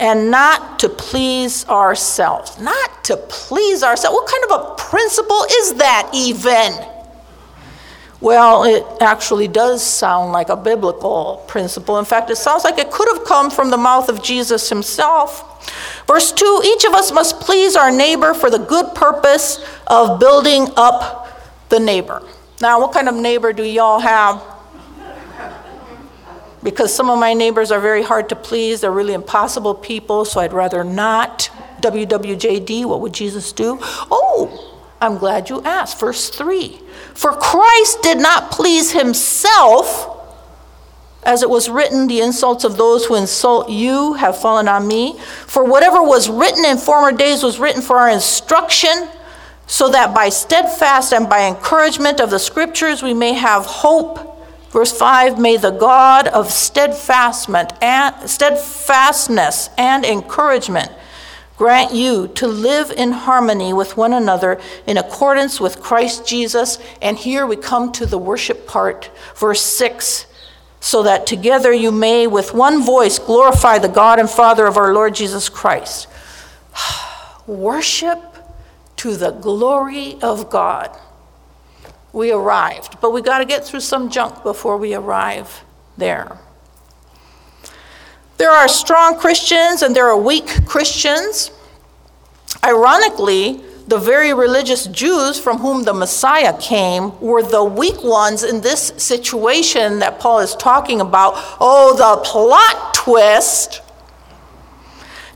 and 0.00 0.30
not 0.30 0.78
to 0.80 0.88
please 0.88 1.66
ourselves. 1.68 2.58
Not 2.60 3.04
to 3.04 3.16
please 3.16 3.82
ourselves. 3.82 4.14
What 4.14 4.28
kind 4.28 4.44
of 4.44 4.70
a 4.70 4.74
principle 4.76 5.44
is 5.50 5.74
that, 5.74 6.10
even? 6.14 6.72
Well, 8.20 8.64
it 8.64 8.84
actually 9.00 9.46
does 9.46 9.82
sound 9.82 10.32
like 10.32 10.48
a 10.48 10.56
biblical 10.56 11.44
principle. 11.46 11.98
In 11.98 12.04
fact, 12.04 12.30
it 12.30 12.36
sounds 12.36 12.64
like 12.64 12.78
it 12.78 12.90
could 12.90 13.08
have 13.14 13.24
come 13.24 13.50
from 13.50 13.70
the 13.70 13.76
mouth 13.76 14.08
of 14.08 14.22
Jesus 14.22 14.68
himself. 14.68 15.44
Verse 16.06 16.32
2 16.32 16.62
Each 16.64 16.84
of 16.84 16.94
us 16.94 17.12
must 17.12 17.40
please 17.40 17.76
our 17.76 17.90
neighbor 17.90 18.34
for 18.34 18.50
the 18.50 18.58
good 18.58 18.94
purpose 18.94 19.64
of 19.86 20.18
building 20.18 20.68
up 20.76 21.28
the 21.68 21.78
neighbor. 21.78 22.22
Now, 22.60 22.80
what 22.80 22.92
kind 22.92 23.08
of 23.08 23.14
neighbor 23.14 23.52
do 23.52 23.62
y'all 23.62 24.00
have? 24.00 24.42
Because 26.70 26.94
some 26.94 27.08
of 27.08 27.18
my 27.18 27.32
neighbors 27.32 27.70
are 27.70 27.80
very 27.80 28.02
hard 28.02 28.28
to 28.28 28.36
please. 28.36 28.82
They're 28.82 28.90
really 28.90 29.14
impossible 29.14 29.74
people, 29.74 30.26
so 30.26 30.40
I'd 30.40 30.52
rather 30.52 30.84
not. 30.84 31.50
WWJD, 31.80 32.84
what 32.84 33.00
would 33.00 33.14
Jesus 33.14 33.52
do? 33.52 33.78
Oh, 33.80 34.76
I'm 35.00 35.16
glad 35.16 35.48
you 35.48 35.62
asked. 35.62 35.98
Verse 35.98 36.28
3 36.28 36.78
For 37.14 37.32
Christ 37.32 38.02
did 38.02 38.18
not 38.18 38.50
please 38.50 38.92
himself, 38.92 40.14
as 41.22 41.42
it 41.42 41.48
was 41.48 41.70
written, 41.70 42.06
the 42.06 42.20
insults 42.20 42.64
of 42.64 42.76
those 42.76 43.06
who 43.06 43.14
insult 43.14 43.70
you 43.70 44.12
have 44.14 44.38
fallen 44.38 44.68
on 44.68 44.86
me. 44.86 45.18
For 45.46 45.64
whatever 45.64 46.02
was 46.02 46.28
written 46.28 46.66
in 46.66 46.76
former 46.76 47.16
days 47.16 47.42
was 47.42 47.58
written 47.58 47.80
for 47.80 47.96
our 47.96 48.10
instruction, 48.10 49.08
so 49.66 49.88
that 49.88 50.14
by 50.14 50.28
steadfast 50.28 51.14
and 51.14 51.30
by 51.30 51.46
encouragement 51.46 52.20
of 52.20 52.28
the 52.28 52.38
scriptures 52.38 53.02
we 53.02 53.14
may 53.14 53.32
have 53.32 53.64
hope. 53.64 54.27
Verse 54.78 54.96
5 54.96 55.40
May 55.40 55.56
the 55.56 55.72
God 55.72 56.28
of 56.28 56.52
steadfastness 56.52 57.72
and, 57.82 58.30
steadfastness 58.30 59.70
and 59.76 60.04
encouragement 60.04 60.92
grant 61.56 61.92
you 61.92 62.28
to 62.36 62.46
live 62.46 62.92
in 62.92 63.10
harmony 63.10 63.72
with 63.72 63.96
one 63.96 64.12
another 64.12 64.60
in 64.86 64.96
accordance 64.96 65.60
with 65.60 65.82
Christ 65.82 66.24
Jesus. 66.24 66.78
And 67.02 67.18
here 67.18 67.44
we 67.44 67.56
come 67.56 67.90
to 67.90 68.06
the 68.06 68.18
worship 68.18 68.68
part, 68.68 69.10
verse 69.34 69.62
6 69.62 70.26
so 70.78 71.02
that 71.02 71.26
together 71.26 71.72
you 71.72 71.90
may 71.90 72.28
with 72.28 72.54
one 72.54 72.80
voice 72.80 73.18
glorify 73.18 73.78
the 73.78 73.88
God 73.88 74.20
and 74.20 74.30
Father 74.30 74.64
of 74.64 74.76
our 74.76 74.94
Lord 74.94 75.12
Jesus 75.12 75.48
Christ. 75.48 76.06
Worship 77.48 78.22
to 78.98 79.16
the 79.16 79.32
glory 79.32 80.18
of 80.22 80.48
God 80.48 80.96
we 82.12 82.32
arrived. 82.32 83.00
But 83.00 83.12
we 83.12 83.22
got 83.22 83.38
to 83.38 83.44
get 83.44 83.64
through 83.64 83.80
some 83.80 84.10
junk 84.10 84.42
before 84.42 84.76
we 84.76 84.94
arrive 84.94 85.64
there. 85.96 86.38
There 88.38 88.50
are 88.50 88.68
strong 88.68 89.18
Christians 89.18 89.82
and 89.82 89.94
there 89.94 90.06
are 90.08 90.16
weak 90.16 90.66
Christians. 90.66 91.50
Ironically, 92.64 93.60
the 93.88 93.98
very 93.98 94.34
religious 94.34 94.86
Jews 94.86 95.40
from 95.40 95.58
whom 95.58 95.84
the 95.84 95.94
Messiah 95.94 96.56
came 96.60 97.18
were 97.20 97.42
the 97.42 97.64
weak 97.64 98.04
ones 98.04 98.42
in 98.42 98.60
this 98.60 98.92
situation 98.98 99.98
that 100.00 100.20
Paul 100.20 100.40
is 100.40 100.54
talking 100.54 101.00
about. 101.00 101.32
Oh, 101.58 101.96
the 101.96 102.22
plot 102.22 102.94
twist 102.94 103.80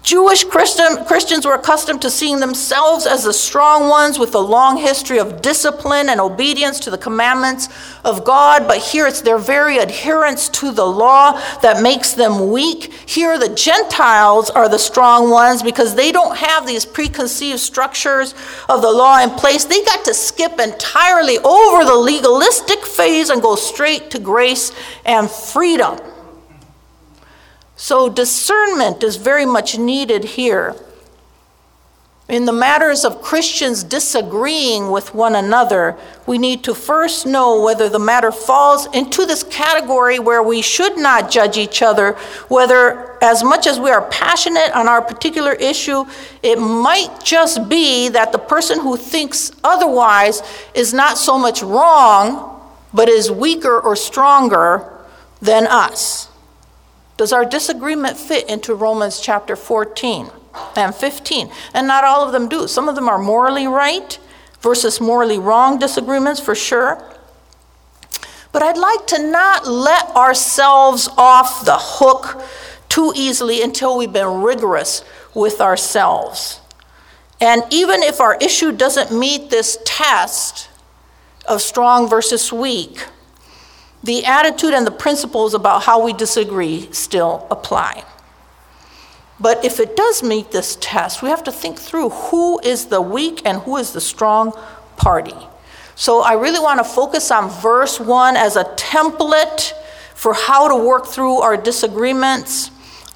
Jewish 0.02 0.42
Christian, 0.42 1.04
Christians 1.04 1.46
were 1.46 1.54
accustomed 1.54 2.02
to 2.02 2.10
seeing 2.10 2.40
themselves 2.40 3.06
as 3.06 3.22
the 3.22 3.32
strong 3.32 3.88
ones 3.88 4.18
with 4.18 4.34
a 4.34 4.40
long 4.40 4.76
history 4.76 5.18
of 5.18 5.40
discipline 5.40 6.08
and 6.08 6.20
obedience 6.20 6.80
to 6.80 6.90
the 6.90 6.98
commandments 6.98 7.68
of 8.04 8.24
God, 8.24 8.66
but 8.66 8.78
here 8.78 9.06
it's 9.06 9.20
their 9.20 9.38
very 9.38 9.78
adherence 9.78 10.48
to 10.48 10.72
the 10.72 10.84
law 10.84 11.40
that 11.60 11.84
makes 11.84 12.14
them 12.14 12.50
weak. 12.50 12.92
Here 13.06 13.38
the 13.38 13.54
Gentiles 13.54 14.50
are 14.50 14.68
the 14.68 14.78
strong 14.78 15.30
ones 15.30 15.62
because 15.62 15.94
they 15.94 16.10
don't 16.10 16.36
have 16.36 16.66
these 16.66 16.84
preconceived 16.84 17.60
structures 17.60 18.34
of 18.68 18.82
the 18.82 18.90
law 18.90 19.22
in 19.22 19.30
place. 19.30 19.64
They 19.64 19.84
got 19.84 20.04
to 20.06 20.14
skip 20.14 20.58
entirely 20.58 21.38
over 21.38 21.84
the 21.84 21.94
legalistic 21.94 22.84
phase 22.84 23.30
and 23.30 23.40
go 23.40 23.54
straight 23.54 24.10
to 24.10 24.18
grace 24.18 24.72
and 25.04 25.30
freedom. 25.30 25.96
So, 27.82 28.08
discernment 28.08 29.02
is 29.02 29.16
very 29.16 29.44
much 29.44 29.76
needed 29.76 30.22
here. 30.22 30.76
In 32.28 32.44
the 32.44 32.52
matters 32.52 33.04
of 33.04 33.20
Christians 33.20 33.82
disagreeing 33.82 34.92
with 34.92 35.16
one 35.16 35.34
another, 35.34 35.96
we 36.24 36.38
need 36.38 36.62
to 36.62 36.74
first 36.74 37.26
know 37.26 37.60
whether 37.60 37.88
the 37.88 37.98
matter 37.98 38.30
falls 38.30 38.86
into 38.94 39.26
this 39.26 39.42
category 39.42 40.20
where 40.20 40.44
we 40.44 40.62
should 40.62 40.96
not 40.96 41.28
judge 41.28 41.56
each 41.56 41.82
other, 41.82 42.12
whether, 42.46 43.20
as 43.20 43.42
much 43.42 43.66
as 43.66 43.80
we 43.80 43.90
are 43.90 44.08
passionate 44.10 44.70
on 44.76 44.86
our 44.86 45.02
particular 45.02 45.54
issue, 45.54 46.04
it 46.40 46.60
might 46.60 47.24
just 47.24 47.68
be 47.68 48.08
that 48.10 48.30
the 48.30 48.38
person 48.38 48.78
who 48.78 48.96
thinks 48.96 49.50
otherwise 49.64 50.40
is 50.72 50.94
not 50.94 51.18
so 51.18 51.36
much 51.36 51.64
wrong, 51.64 52.62
but 52.94 53.08
is 53.08 53.28
weaker 53.28 53.80
or 53.80 53.96
stronger 53.96 54.88
than 55.40 55.66
us. 55.66 56.28
Does 57.22 57.32
our 57.32 57.44
disagreement 57.44 58.16
fit 58.16 58.50
into 58.50 58.74
Romans 58.74 59.20
chapter 59.20 59.54
14 59.54 60.28
and 60.74 60.92
15? 60.92 61.52
And 61.72 61.86
not 61.86 62.02
all 62.02 62.26
of 62.26 62.32
them 62.32 62.48
do. 62.48 62.66
Some 62.66 62.88
of 62.88 62.96
them 62.96 63.08
are 63.08 63.16
morally 63.16 63.68
right 63.68 64.18
versus 64.60 65.00
morally 65.00 65.38
wrong 65.38 65.78
disagreements 65.78 66.40
for 66.40 66.56
sure. 66.56 67.00
But 68.50 68.64
I'd 68.64 68.76
like 68.76 69.06
to 69.06 69.22
not 69.22 69.68
let 69.68 70.08
ourselves 70.16 71.08
off 71.16 71.64
the 71.64 71.76
hook 71.78 72.42
too 72.88 73.12
easily 73.14 73.62
until 73.62 73.96
we've 73.96 74.12
been 74.12 74.42
rigorous 74.42 75.04
with 75.32 75.60
ourselves. 75.60 76.60
And 77.40 77.62
even 77.70 78.02
if 78.02 78.20
our 78.20 78.34
issue 78.40 78.72
doesn't 78.72 79.16
meet 79.16 79.48
this 79.48 79.78
test 79.84 80.68
of 81.46 81.62
strong 81.62 82.08
versus 82.08 82.52
weak, 82.52 83.06
the 84.02 84.24
attitude 84.24 84.74
and 84.74 84.86
the 84.86 84.90
principles 84.90 85.54
about 85.54 85.82
how 85.82 86.04
we 86.04 86.12
disagree 86.12 86.88
still 86.92 87.46
apply. 87.50 88.04
But 89.38 89.64
if 89.64 89.80
it 89.80 89.96
does 89.96 90.22
meet 90.22 90.50
this 90.50 90.76
test, 90.80 91.22
we 91.22 91.28
have 91.28 91.44
to 91.44 91.52
think 91.52 91.78
through 91.78 92.10
who 92.10 92.60
is 92.60 92.86
the 92.86 93.00
weak 93.00 93.42
and 93.44 93.58
who 93.58 93.76
is 93.76 93.92
the 93.92 94.00
strong 94.00 94.52
party. 94.96 95.34
So 95.94 96.22
I 96.22 96.34
really 96.34 96.60
want 96.60 96.78
to 96.78 96.84
focus 96.84 97.30
on 97.30 97.50
verse 97.50 97.98
1 97.98 98.36
as 98.36 98.56
a 98.56 98.64
template 98.76 99.72
for 100.14 100.34
how 100.34 100.68
to 100.68 100.76
work 100.76 101.06
through 101.06 101.38
our 101.38 101.56
disagreements. 101.56 102.70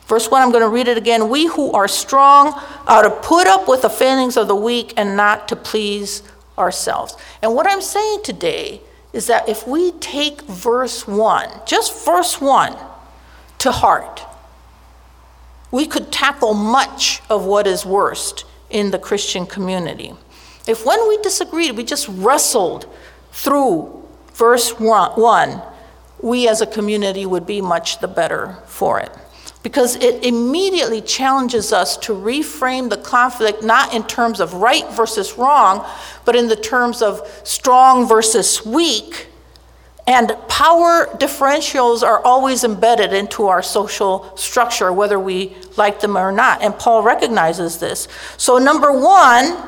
Verse 0.07 0.31
1, 0.31 0.43
I'm 0.43 0.51
going 0.51 0.63
to 0.63 0.69
read 0.69 0.89
it 0.89 0.97
again. 0.97 1.29
We 1.29 1.47
who 1.47 1.73
are 1.73 1.89
strong 1.89 2.61
are 2.87 3.03
to 3.03 3.11
put 3.11 3.47
up 3.47 3.69
with 3.69 3.83
the 3.83 3.91
failings 3.91 4.37
of 4.37 4.49
the 4.49 4.57
weak 4.57 4.95
and 4.97 5.17
not 5.17 5.49
to 5.49 5.57
please 5.57 6.23
ourselves. 6.59 7.17
And 7.43 7.55
what 7.55 7.67
I'm 7.67 7.83
saying 7.83 8.23
today 8.23 8.81
is 9.17 9.27
that 9.27 9.49
if 9.49 9.67
we 9.67 9.93
take 9.93 10.43
verse 10.43 11.09
1, 11.09 11.49
just 11.67 12.05
verse 12.05 12.39
1, 12.39 12.77
to 13.59 13.73
heart, 13.73 14.21
we 15.71 15.87
could 15.87 16.13
tackle 16.13 16.53
much 16.53 17.23
of 17.31 17.45
what 17.47 17.67
is 17.67 17.87
worst 17.87 18.45
in 18.69 18.91
the 18.91 18.99
Christian 18.99 19.47
community. 19.47 20.13
If 20.69 20.85
when 20.85 21.09
we 21.09 21.17
disagreed, 21.19 21.77
we 21.77 21.85
just 21.85 22.09
wrestled 22.09 22.87
through 23.33 24.07
verse 24.35 24.79
1, 24.79 25.63
we 26.21 26.47
as 26.47 26.61
a 26.61 26.67
community 26.67 27.25
would 27.25 27.47
be 27.47 27.63
much 27.63 28.01
the 28.01 28.09
better 28.09 28.59
for 28.67 29.01
it. 29.01 29.11
Because 29.67 29.97
it 29.97 30.25
immediately 30.25 31.01
challenges 31.01 31.73
us 31.73 31.97
to 31.97 32.13
reframe 32.13 32.89
the 32.89 32.97
conflict 32.97 33.65
not 33.65 33.93
in 33.93 34.05
terms 34.05 34.39
of 34.39 34.55
right 34.55 34.89
versus 34.93 35.37
wrong, 35.37 35.85
but 36.25 36.37
in 36.37 36.47
the 36.47 36.55
terms 36.55 37.03
of 37.03 37.29
strong 37.43 38.07
versus 38.07 38.65
weak. 38.65 39.27
And 40.07 40.37
power 40.47 41.07
differentials 41.17 42.05
are 42.05 42.25
always 42.25 42.63
embedded 42.63 43.13
into 43.13 43.49
our 43.49 43.61
social 43.61 44.37
structure, 44.37 44.93
whether 44.93 45.19
we 45.19 45.57
like 45.77 45.99
them 45.99 46.17
or 46.17 46.31
not. 46.31 46.63
And 46.63 46.79
Paul 46.79 47.03
recognizes 47.03 47.79
this. 47.79 48.07
So, 48.37 48.59
number 48.59 48.93
one, 48.93 49.67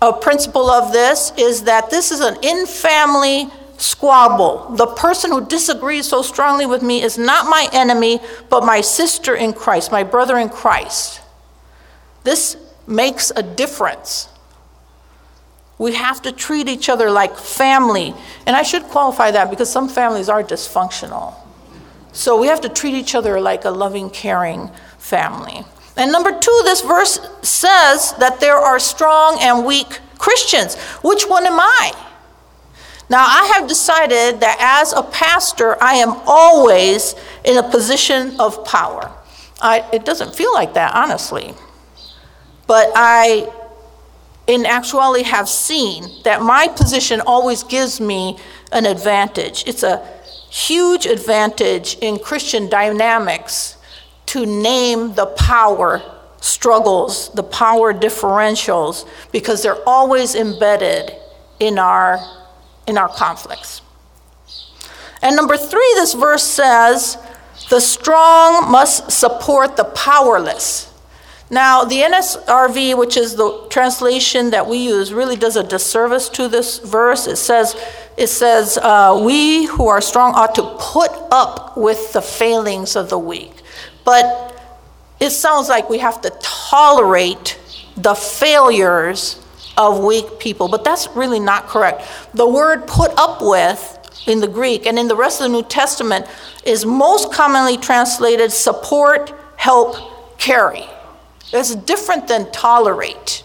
a 0.00 0.12
principle 0.12 0.70
of 0.70 0.92
this 0.92 1.32
is 1.36 1.64
that 1.64 1.90
this 1.90 2.12
is 2.12 2.20
an 2.20 2.36
in 2.40 2.66
family 2.66 3.50
squabble. 3.78 4.76
The 4.76 4.86
person 4.86 5.30
who 5.30 5.46
disagrees 5.46 6.06
so 6.08 6.22
strongly 6.22 6.66
with 6.66 6.82
me 6.82 7.02
is 7.02 7.18
not 7.18 7.46
my 7.46 7.68
enemy, 7.72 8.20
but 8.48 8.64
my 8.64 8.80
sister 8.80 9.34
in 9.34 9.52
Christ, 9.52 9.92
my 9.92 10.02
brother 10.02 10.38
in 10.38 10.48
Christ. 10.48 11.20
This 12.24 12.56
makes 12.86 13.30
a 13.34 13.42
difference. 13.42 14.28
We 15.78 15.94
have 15.94 16.22
to 16.22 16.32
treat 16.32 16.68
each 16.68 16.88
other 16.88 17.10
like 17.10 17.36
family. 17.36 18.14
And 18.46 18.56
I 18.56 18.62
should 18.62 18.84
qualify 18.84 19.30
that 19.32 19.50
because 19.50 19.70
some 19.70 19.88
families 19.88 20.28
are 20.28 20.42
dysfunctional. 20.42 21.34
So 22.12 22.40
we 22.40 22.46
have 22.46 22.62
to 22.62 22.68
treat 22.68 22.94
each 22.94 23.14
other 23.14 23.40
like 23.40 23.64
a 23.64 23.70
loving, 23.70 24.08
caring 24.08 24.70
family. 24.98 25.64
And 25.96 26.12
number 26.12 26.30
two, 26.30 26.60
this 26.64 26.80
verse 26.80 27.20
says 27.42 28.14
that 28.18 28.40
there 28.40 28.56
are 28.56 28.78
strong 28.78 29.38
and 29.40 29.66
weak 29.66 30.00
Christians. 30.18 30.76
Which 31.02 31.24
one 31.24 31.46
am 31.46 31.60
I? 31.60 32.05
Now, 33.08 33.24
I 33.24 33.52
have 33.54 33.68
decided 33.68 34.40
that 34.40 34.56
as 34.60 34.92
a 34.92 35.02
pastor, 35.02 35.80
I 35.82 35.94
am 35.94 36.10
always 36.26 37.14
in 37.44 37.56
a 37.56 37.62
position 37.62 38.38
of 38.40 38.64
power. 38.64 39.12
I, 39.60 39.88
it 39.92 40.04
doesn't 40.04 40.34
feel 40.34 40.52
like 40.52 40.74
that, 40.74 40.94
honestly. 40.94 41.54
But 42.66 42.90
I, 42.96 43.48
in 44.48 44.66
actuality, 44.66 45.22
have 45.24 45.48
seen 45.48 46.22
that 46.24 46.42
my 46.42 46.66
position 46.68 47.20
always 47.20 47.62
gives 47.62 48.00
me 48.00 48.38
an 48.72 48.86
advantage. 48.86 49.64
It's 49.66 49.84
a 49.84 50.04
huge 50.50 51.06
advantage 51.06 51.96
in 52.00 52.18
Christian 52.18 52.68
dynamics 52.68 53.76
to 54.26 54.44
name 54.44 55.14
the 55.14 55.26
power 55.26 56.02
struggles, 56.40 57.30
the 57.34 57.42
power 57.44 57.94
differentials, 57.94 59.08
because 59.30 59.62
they're 59.62 59.82
always 59.88 60.34
embedded 60.34 61.12
in 61.60 61.78
our 61.78 62.18
in 62.86 62.98
our 62.98 63.08
conflicts. 63.08 63.82
And 65.22 65.34
number 65.34 65.56
three, 65.56 65.92
this 65.96 66.14
verse 66.14 66.42
says, 66.42 67.18
the 67.68 67.80
strong 67.80 68.70
must 68.70 69.10
support 69.10 69.76
the 69.76 69.84
powerless. 69.84 70.92
Now, 71.48 71.84
the 71.84 72.00
NSRV, 72.00 72.98
which 72.98 73.16
is 73.16 73.36
the 73.36 73.66
translation 73.70 74.50
that 74.50 74.66
we 74.66 74.78
use, 74.78 75.12
really 75.12 75.36
does 75.36 75.56
a 75.56 75.62
disservice 75.62 76.28
to 76.30 76.48
this 76.48 76.78
verse. 76.78 77.26
It 77.26 77.36
says, 77.36 77.76
it 78.16 78.26
says 78.28 78.78
uh, 78.78 79.20
we 79.24 79.66
who 79.66 79.86
are 79.86 80.00
strong 80.00 80.34
ought 80.34 80.54
to 80.56 80.76
put 80.78 81.10
up 81.30 81.76
with 81.76 82.12
the 82.12 82.22
failings 82.22 82.96
of 82.96 83.10
the 83.10 83.18
weak. 83.18 83.52
But 84.04 84.60
it 85.20 85.30
sounds 85.30 85.68
like 85.68 85.88
we 85.88 85.98
have 85.98 86.20
to 86.22 86.30
tolerate 86.40 87.58
the 87.96 88.14
failures 88.14 89.40
of 89.76 90.02
weak 90.02 90.38
people, 90.38 90.68
but 90.68 90.84
that's 90.84 91.08
really 91.14 91.40
not 91.40 91.66
correct. 91.66 92.02
The 92.34 92.48
word 92.48 92.86
put 92.86 93.12
up 93.18 93.42
with 93.42 93.92
in 94.26 94.40
the 94.40 94.48
Greek 94.48 94.86
and 94.86 94.98
in 94.98 95.08
the 95.08 95.16
rest 95.16 95.40
of 95.40 95.50
the 95.50 95.52
New 95.52 95.62
Testament 95.62 96.26
is 96.64 96.84
most 96.84 97.32
commonly 97.32 97.76
translated 97.76 98.50
support, 98.52 99.32
help, 99.56 100.38
carry. 100.38 100.86
It's 101.52 101.74
different 101.74 102.26
than 102.26 102.50
tolerate. 102.50 103.44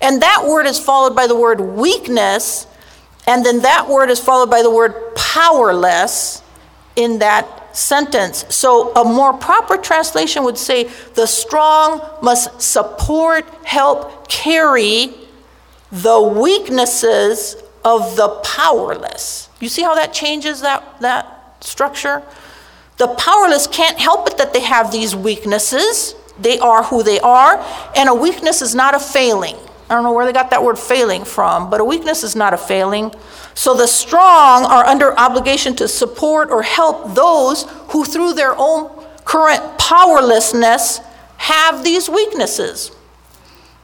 And 0.00 0.22
that 0.22 0.44
word 0.46 0.66
is 0.66 0.78
followed 0.78 1.16
by 1.16 1.26
the 1.26 1.34
word 1.34 1.60
weakness, 1.60 2.66
and 3.26 3.44
then 3.44 3.62
that 3.62 3.88
word 3.88 4.10
is 4.10 4.20
followed 4.20 4.50
by 4.50 4.62
the 4.62 4.70
word 4.70 5.14
powerless 5.16 6.42
in 6.94 7.20
that 7.20 7.63
sentence. 7.74 8.44
So 8.48 8.92
a 8.94 9.04
more 9.04 9.32
proper 9.32 9.76
translation 9.76 10.44
would 10.44 10.58
say 10.58 10.90
the 11.14 11.26
strong 11.26 12.00
must 12.22 12.62
support, 12.62 13.44
help, 13.64 14.28
carry 14.28 15.12
the 15.90 16.20
weaknesses 16.20 17.56
of 17.84 18.16
the 18.16 18.28
powerless. 18.44 19.48
You 19.60 19.68
see 19.68 19.82
how 19.82 19.94
that 19.94 20.12
changes 20.12 20.62
that, 20.62 21.00
that 21.00 21.56
structure? 21.64 22.22
The 22.96 23.08
powerless 23.08 23.66
can't 23.66 23.98
help 23.98 24.28
it 24.28 24.38
that 24.38 24.52
they 24.52 24.60
have 24.60 24.92
these 24.92 25.14
weaknesses. 25.14 26.14
They 26.38 26.58
are 26.58 26.84
who 26.84 27.02
they 27.02 27.20
are, 27.20 27.64
and 27.96 28.08
a 28.08 28.14
weakness 28.14 28.62
is 28.62 28.74
not 28.74 28.94
a 28.94 29.00
failing. 29.00 29.56
I 29.94 29.98
don't 29.98 30.02
know 30.06 30.12
where 30.12 30.26
they 30.26 30.32
got 30.32 30.50
that 30.50 30.64
word 30.64 30.76
failing 30.76 31.24
from, 31.24 31.70
but 31.70 31.80
a 31.80 31.84
weakness 31.84 32.24
is 32.24 32.34
not 32.34 32.52
a 32.52 32.56
failing. 32.56 33.14
So 33.54 33.74
the 33.74 33.86
strong 33.86 34.64
are 34.64 34.84
under 34.84 35.16
obligation 35.16 35.76
to 35.76 35.86
support 35.86 36.50
or 36.50 36.64
help 36.64 37.14
those 37.14 37.62
who, 37.90 38.04
through 38.04 38.32
their 38.32 38.56
own 38.58 38.90
current 39.24 39.78
powerlessness, 39.78 40.98
have 41.36 41.84
these 41.84 42.08
weaknesses. 42.08 42.90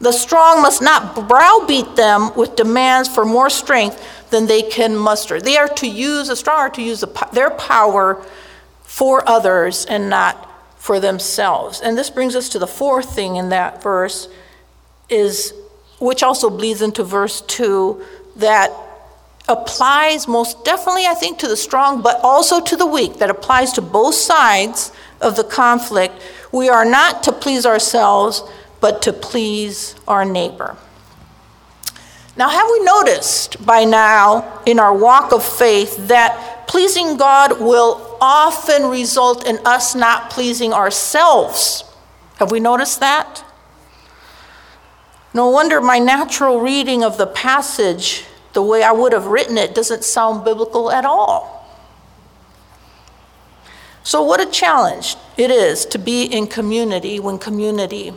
The 0.00 0.10
strong 0.10 0.62
must 0.62 0.82
not 0.82 1.28
browbeat 1.28 1.94
them 1.94 2.34
with 2.34 2.56
demands 2.56 3.08
for 3.08 3.24
more 3.24 3.48
strength 3.48 4.04
than 4.30 4.46
they 4.46 4.62
can 4.62 4.96
muster. 4.96 5.40
They 5.40 5.58
are 5.58 5.68
to 5.68 5.86
use, 5.86 6.26
the 6.26 6.34
strong 6.34 6.58
are 6.58 6.70
to 6.70 6.82
use 6.82 7.02
the, 7.02 7.28
their 7.32 7.50
power 7.50 8.20
for 8.82 9.28
others 9.28 9.86
and 9.86 10.10
not 10.10 10.50
for 10.76 10.98
themselves. 10.98 11.80
And 11.80 11.96
this 11.96 12.10
brings 12.10 12.34
us 12.34 12.48
to 12.48 12.58
the 12.58 12.66
fourth 12.66 13.14
thing 13.14 13.36
in 13.36 13.50
that 13.50 13.80
verse, 13.80 14.28
is 15.08 15.54
which 16.00 16.22
also 16.24 16.50
bleeds 16.50 16.82
into 16.82 17.04
verse 17.04 17.42
2, 17.42 18.02
that 18.36 18.72
applies 19.48 20.26
most 20.26 20.64
definitely, 20.64 21.06
I 21.06 21.14
think, 21.14 21.38
to 21.38 21.48
the 21.48 21.56
strong, 21.56 22.02
but 22.02 22.20
also 22.22 22.60
to 22.60 22.76
the 22.76 22.86
weak, 22.86 23.18
that 23.18 23.30
applies 23.30 23.72
to 23.74 23.82
both 23.82 24.14
sides 24.14 24.92
of 25.20 25.36
the 25.36 25.44
conflict. 25.44 26.14
We 26.52 26.68
are 26.68 26.84
not 26.84 27.22
to 27.24 27.32
please 27.32 27.66
ourselves, 27.66 28.42
but 28.80 29.02
to 29.02 29.12
please 29.12 29.94
our 30.08 30.24
neighbor. 30.24 30.76
Now, 32.36 32.48
have 32.48 32.68
we 32.70 32.80
noticed 32.84 33.64
by 33.66 33.84
now 33.84 34.62
in 34.64 34.78
our 34.78 34.94
walk 34.94 35.32
of 35.32 35.44
faith 35.44 36.08
that 36.08 36.66
pleasing 36.66 37.16
God 37.16 37.60
will 37.60 38.16
often 38.20 38.86
result 38.86 39.46
in 39.46 39.58
us 39.66 39.94
not 39.94 40.30
pleasing 40.30 40.72
ourselves? 40.72 41.84
Have 42.36 42.50
we 42.50 42.60
noticed 42.60 43.00
that? 43.00 43.44
No 45.32 45.48
wonder 45.48 45.80
my 45.80 45.98
natural 45.98 46.60
reading 46.60 47.04
of 47.04 47.16
the 47.16 47.26
passage 47.26 48.24
the 48.52 48.62
way 48.62 48.82
I 48.82 48.92
would 48.92 49.12
have 49.12 49.26
written 49.26 49.56
it 49.56 49.74
doesn't 49.74 50.04
sound 50.04 50.44
biblical 50.44 50.90
at 50.90 51.04
all. 51.04 51.56
So, 54.02 54.22
what 54.22 54.40
a 54.40 54.50
challenge 54.50 55.16
it 55.36 55.50
is 55.50 55.84
to 55.86 55.98
be 55.98 56.24
in 56.24 56.46
community 56.46 57.20
when 57.20 57.38
community 57.38 58.12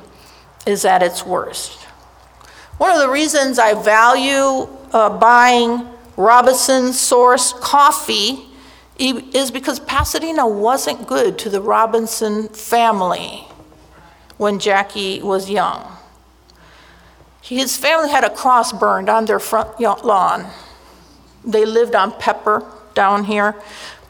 is 0.65 0.85
at 0.85 1.03
its 1.03 1.25
worst. 1.25 1.83
One 2.77 2.91
of 2.91 2.99
the 2.99 3.09
reasons 3.09 3.59
I 3.59 3.73
value 3.75 4.67
uh, 4.91 5.09
buying 5.19 5.87
Robinson 6.17 6.93
Source 6.93 7.53
coffee 7.53 8.45
is 8.97 9.51
because 9.51 9.79
Pasadena 9.81 10.47
wasn't 10.47 11.07
good 11.07 11.37
to 11.39 11.49
the 11.49 11.61
Robinson 11.61 12.47
family 12.49 13.47
when 14.37 14.59
Jackie 14.59 15.21
was 15.21 15.49
young. 15.49 15.97
His 17.43 17.75
family 17.75 18.09
had 18.09 18.23
a 18.23 18.29
cross 18.29 18.71
burned 18.71 19.09
on 19.09 19.25
their 19.25 19.39
front 19.39 19.77
lawn. 19.79 20.47
They 21.43 21.65
lived 21.65 21.93
on 21.93 22.13
Pepper 22.13 22.65
down 22.93 23.25
here, 23.25 23.61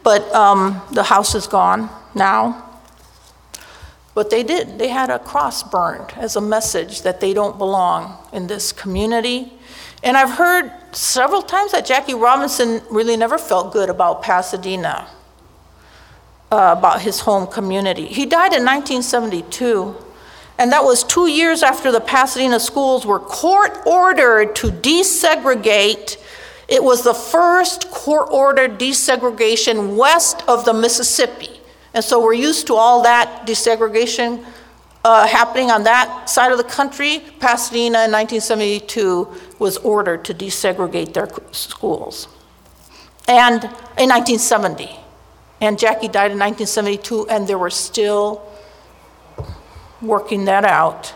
but 0.04 0.32
um, 0.36 0.80
the 0.92 1.02
house 1.02 1.34
is 1.34 1.48
gone 1.48 1.90
now. 2.14 2.70
But 4.14 4.30
they 4.30 4.44
did. 4.44 4.78
They 4.78 4.90
had 4.90 5.10
a 5.10 5.18
cross 5.18 5.64
burned 5.64 6.14
as 6.16 6.36
a 6.36 6.42
message 6.42 7.02
that 7.02 7.22
they 7.22 7.34
don't 7.34 7.58
belong 7.58 8.20
in 8.32 8.46
this 8.46 8.72
community. 8.72 9.52
And 10.04 10.16
I've 10.16 10.38
heard 10.38 10.72
several 10.92 11.42
times 11.42 11.72
that 11.72 11.88
Jackie 11.88 12.14
Robinson 12.14 12.84
really 12.92 13.18
never 13.18 13.40
felt 13.40 13.74
good 13.74 13.90
about 13.90 14.22
Pasadena, 14.22 15.08
uh, 16.52 16.76
about 16.78 17.02
his 17.02 17.22
home 17.22 17.48
community. 17.48 18.06
He 18.06 18.28
died 18.28 18.54
in 18.54 18.64
1972. 18.64 19.96
And 20.58 20.72
that 20.72 20.84
was 20.84 21.04
two 21.04 21.28
years 21.28 21.64
after 21.64 21.92
the 21.92 22.00
Pasadena 22.00 22.60
schools 22.60 23.06
were 23.06 23.20
court 23.20 23.86
ordered 23.86 24.56
to 24.58 24.68
desegregate 24.68 26.18
It 26.68 26.84
was 26.84 27.04
the 27.04 27.14
first 27.14 27.92
court 27.92 28.30
ordered 28.32 28.80
desegregation 28.80 29.98
west 29.98 30.44
of 30.48 30.64
the 30.66 30.74
Mississippi. 30.74 31.60
And 31.94 32.04
so 32.04 32.24
we're 32.24 32.34
used 32.34 32.68
to 32.68 32.76
all 32.76 33.04
that 33.04 33.46
desegregation 33.46 34.44
uh, 35.04 35.28
happening 35.28 35.70
on 35.70 35.84
that 35.84 36.30
side 36.30 36.52
of 36.52 36.58
the 36.58 36.64
country. 36.64 37.20
Pasadena 37.40 38.06
in 38.06 38.12
1972 38.12 39.28
was 39.60 39.78
ordered 39.78 40.24
to 40.26 40.34
desegregate 40.34 41.14
their 41.14 41.30
schools. 41.52 42.28
And 43.28 43.64
in 43.98 44.10
1970. 44.10 44.90
And 45.62 45.78
Jackie 45.78 46.08
died 46.08 46.32
in 46.32 46.40
1972, 46.40 47.28
and 47.30 47.48
there 47.48 47.58
were 47.58 47.70
still 47.70 48.42
working 50.04 50.46
that 50.46 50.66
out. 50.66 51.14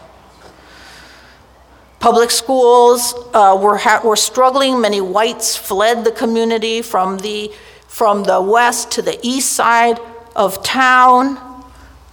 Public 1.99 2.31
schools 2.31 3.13
uh, 3.33 3.57
were, 3.61 3.77
ha- 3.77 4.01
were 4.03 4.15
struggling. 4.15 4.79
Many 4.79 5.01
whites 5.01 5.55
fled 5.55 6.05
the 6.05 6.11
community 6.11 6.81
from 6.81 7.17
the, 7.17 7.51
from 7.87 8.23
the 8.23 8.41
west 8.41 8.91
to 8.91 9.01
the 9.01 9.19
east 9.23 9.53
side 9.53 9.99
of 10.35 10.63
town. 10.63 11.37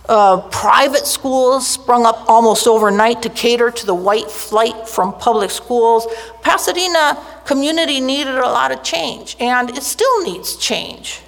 Uh, 0.06 0.40
private 0.50 1.06
schools 1.06 1.66
sprung 1.66 2.04
up 2.04 2.28
almost 2.28 2.66
overnight 2.66 3.22
to 3.22 3.28
cater 3.30 3.70
to 3.70 3.86
the 3.86 3.94
white 3.94 4.30
flight 4.30 4.88
from 4.88 5.14
public 5.14 5.50
schools. 5.50 6.06
Pasadena 6.42 7.18
community 7.46 8.00
needed 8.00 8.34
a 8.34 8.40
lot 8.40 8.72
of 8.72 8.82
change, 8.82 9.36
and 9.40 9.70
it 9.70 9.82
still 9.82 10.22
needs 10.22 10.56
change. 10.56 11.20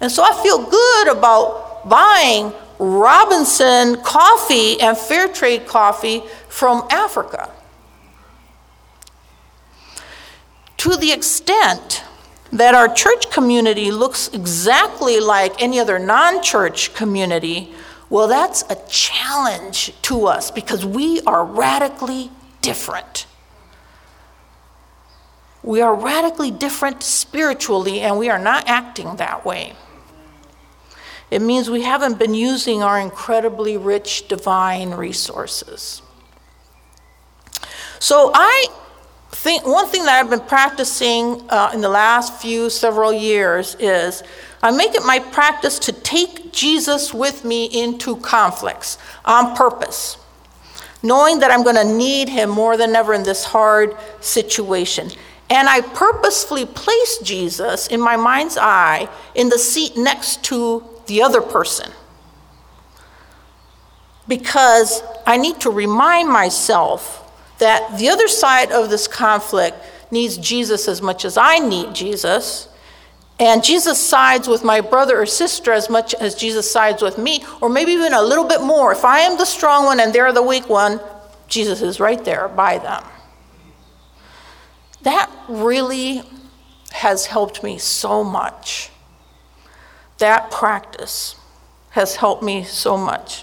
And 0.00 0.10
so 0.10 0.22
I 0.22 0.40
feel 0.42 0.58
good 0.64 1.08
about 1.08 1.88
buying 1.88 2.52
Robinson 2.82 4.02
coffee 4.02 4.80
and 4.80 4.98
fair 4.98 5.28
trade 5.28 5.68
coffee 5.68 6.24
from 6.48 6.84
Africa. 6.90 7.48
To 10.78 10.96
the 10.96 11.12
extent 11.12 12.02
that 12.50 12.74
our 12.74 12.92
church 12.92 13.30
community 13.30 13.92
looks 13.92 14.26
exactly 14.32 15.20
like 15.20 15.62
any 15.62 15.78
other 15.78 16.00
non 16.00 16.42
church 16.42 16.92
community, 16.92 17.72
well, 18.10 18.26
that's 18.26 18.64
a 18.68 18.74
challenge 18.88 19.92
to 20.02 20.26
us 20.26 20.50
because 20.50 20.84
we 20.84 21.20
are 21.20 21.44
radically 21.44 22.32
different. 22.62 23.26
We 25.62 25.80
are 25.80 25.94
radically 25.94 26.50
different 26.50 27.04
spiritually, 27.04 28.00
and 28.00 28.18
we 28.18 28.28
are 28.28 28.40
not 28.40 28.64
acting 28.66 29.14
that 29.16 29.44
way. 29.44 29.74
It 31.32 31.40
means 31.40 31.70
we 31.70 31.80
haven't 31.80 32.18
been 32.18 32.34
using 32.34 32.82
our 32.82 33.00
incredibly 33.00 33.78
rich 33.78 34.28
divine 34.28 34.90
resources. 34.90 36.02
So 38.00 38.30
I 38.34 38.66
think 39.30 39.66
one 39.66 39.86
thing 39.86 40.04
that 40.04 40.22
I've 40.22 40.28
been 40.28 40.46
practicing 40.46 41.40
uh, 41.48 41.70
in 41.72 41.80
the 41.80 41.88
last 41.88 42.42
few 42.42 42.68
several 42.68 43.14
years 43.14 43.76
is 43.80 44.22
I 44.62 44.72
make 44.72 44.94
it 44.94 45.06
my 45.06 45.20
practice 45.20 45.78
to 45.78 45.92
take 45.92 46.52
Jesus 46.52 47.14
with 47.14 47.46
me 47.46 47.64
into 47.64 48.16
conflicts 48.16 48.98
on 49.24 49.56
purpose, 49.56 50.18
knowing 51.02 51.38
that 51.38 51.50
I'm 51.50 51.62
going 51.62 51.76
to 51.76 51.96
need 51.96 52.28
him 52.28 52.50
more 52.50 52.76
than 52.76 52.94
ever 52.94 53.14
in 53.14 53.22
this 53.22 53.42
hard 53.42 53.96
situation. 54.20 55.08
And 55.48 55.66
I 55.66 55.80
purposefully 55.80 56.66
place 56.66 57.20
Jesus 57.22 57.86
in 57.86 58.02
my 58.02 58.16
mind's 58.16 58.58
eye 58.58 59.08
in 59.34 59.48
the 59.48 59.58
seat 59.58 59.96
next 59.96 60.44
to 60.44 60.91
the 61.06 61.22
other 61.22 61.40
person. 61.40 61.90
Because 64.28 65.02
I 65.26 65.36
need 65.36 65.60
to 65.60 65.70
remind 65.70 66.28
myself 66.28 67.18
that 67.58 67.98
the 67.98 68.08
other 68.08 68.28
side 68.28 68.72
of 68.72 68.90
this 68.90 69.06
conflict 69.06 69.76
needs 70.10 70.36
Jesus 70.36 70.88
as 70.88 71.02
much 71.02 71.24
as 71.24 71.36
I 71.36 71.58
need 71.58 71.94
Jesus. 71.94 72.68
And 73.40 73.64
Jesus 73.64 73.98
sides 73.98 74.46
with 74.46 74.62
my 74.62 74.80
brother 74.80 75.20
or 75.20 75.26
sister 75.26 75.72
as 75.72 75.90
much 75.90 76.14
as 76.14 76.34
Jesus 76.34 76.70
sides 76.70 77.02
with 77.02 77.18
me, 77.18 77.44
or 77.60 77.68
maybe 77.68 77.92
even 77.92 78.12
a 78.12 78.22
little 78.22 78.44
bit 78.44 78.62
more. 78.62 78.92
If 78.92 79.04
I 79.04 79.20
am 79.20 79.36
the 79.38 79.44
strong 79.44 79.84
one 79.84 79.98
and 79.98 80.12
they're 80.12 80.32
the 80.32 80.42
weak 80.42 80.68
one, 80.68 81.00
Jesus 81.48 81.82
is 81.82 81.98
right 81.98 82.24
there 82.24 82.46
by 82.48 82.78
them. 82.78 83.02
That 85.02 85.28
really 85.48 86.22
has 86.92 87.26
helped 87.26 87.64
me 87.64 87.78
so 87.78 88.22
much. 88.22 88.91
That 90.22 90.52
practice 90.52 91.34
has 91.90 92.14
helped 92.14 92.44
me 92.44 92.62
so 92.62 92.96
much. 92.96 93.42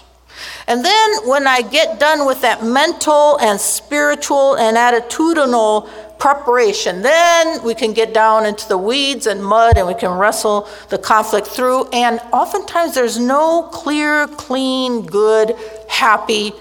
And 0.66 0.82
then 0.82 1.28
when 1.28 1.46
I 1.46 1.60
get 1.60 2.00
done 2.00 2.24
with 2.24 2.40
that 2.40 2.64
mental 2.64 3.38
and 3.38 3.60
spiritual 3.60 4.54
and 4.54 4.78
attitudinal 4.78 5.90
preparation, 6.18 7.02
then 7.02 7.62
we 7.62 7.74
can 7.74 7.92
get 7.92 8.14
down 8.14 8.46
into 8.46 8.66
the 8.66 8.78
weeds 8.78 9.26
and 9.26 9.44
mud 9.44 9.76
and 9.76 9.86
we 9.86 9.92
can 9.92 10.16
wrestle 10.16 10.70
the 10.88 10.96
conflict 10.96 11.48
through. 11.48 11.86
And 11.92 12.18
oftentimes 12.32 12.94
there's 12.94 13.18
no 13.18 13.64
clear, 13.64 14.26
clean, 14.26 15.04
good, 15.04 15.54
happy 15.86 16.52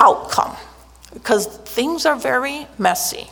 outcome 0.00 0.56
because 1.12 1.48
things 1.48 2.06
are 2.06 2.16
very 2.16 2.66
messy. 2.78 3.28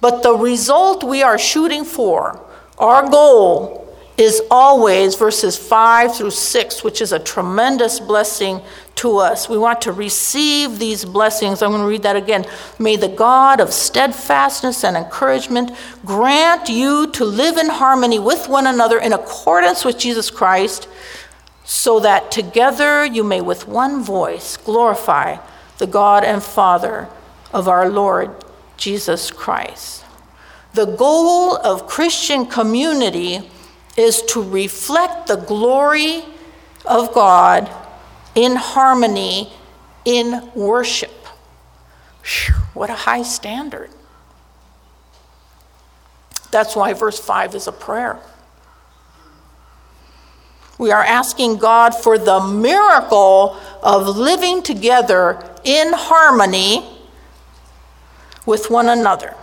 But 0.00 0.22
the 0.22 0.32
result 0.32 1.04
we 1.04 1.22
are 1.22 1.36
shooting 1.36 1.84
for, 1.84 2.40
our 2.78 3.06
goal, 3.10 3.85
is 4.16 4.42
always 4.50 5.14
verses 5.14 5.56
5 5.58 6.16
through 6.16 6.30
6, 6.30 6.82
which 6.82 7.02
is 7.02 7.12
a 7.12 7.18
tremendous 7.18 8.00
blessing 8.00 8.62
to 8.96 9.18
us. 9.18 9.48
We 9.48 9.58
want 9.58 9.82
to 9.82 9.92
receive 9.92 10.78
these 10.78 11.04
blessings. 11.04 11.60
I'm 11.60 11.70
going 11.70 11.82
to 11.82 11.88
read 11.88 12.02
that 12.04 12.16
again. 12.16 12.46
May 12.78 12.96
the 12.96 13.08
God 13.08 13.60
of 13.60 13.74
steadfastness 13.74 14.84
and 14.84 14.96
encouragement 14.96 15.70
grant 16.04 16.70
you 16.70 17.10
to 17.12 17.24
live 17.24 17.58
in 17.58 17.68
harmony 17.68 18.18
with 18.18 18.48
one 18.48 18.66
another 18.66 18.98
in 18.98 19.12
accordance 19.12 19.84
with 19.84 19.98
Jesus 19.98 20.30
Christ, 20.30 20.88
so 21.64 22.00
that 22.00 22.30
together 22.30 23.04
you 23.04 23.22
may 23.22 23.42
with 23.42 23.68
one 23.68 24.02
voice 24.02 24.56
glorify 24.56 25.36
the 25.76 25.86
God 25.86 26.24
and 26.24 26.42
Father 26.42 27.08
of 27.52 27.68
our 27.68 27.90
Lord 27.90 28.30
Jesus 28.78 29.30
Christ. 29.30 30.04
The 30.72 30.86
goal 30.86 31.56
of 31.56 31.86
Christian 31.86 32.46
community 32.46 33.50
is 33.96 34.22
to 34.22 34.42
reflect 34.42 35.26
the 35.26 35.36
glory 35.36 36.22
of 36.84 37.12
God 37.12 37.70
in 38.34 38.56
harmony 38.56 39.52
in 40.04 40.50
worship. 40.54 41.10
Whew, 42.22 42.54
what 42.74 42.90
a 42.90 42.94
high 42.94 43.22
standard. 43.22 43.90
That's 46.50 46.76
why 46.76 46.92
verse 46.92 47.18
5 47.18 47.54
is 47.54 47.66
a 47.66 47.72
prayer. 47.72 48.18
We 50.78 50.90
are 50.90 51.02
asking 51.02 51.56
God 51.56 51.94
for 51.94 52.18
the 52.18 52.40
miracle 52.40 53.56
of 53.82 54.16
living 54.16 54.62
together 54.62 55.42
in 55.64 55.92
harmony 55.92 56.86
with 58.44 58.70
one 58.70 58.88
another. 58.88 59.34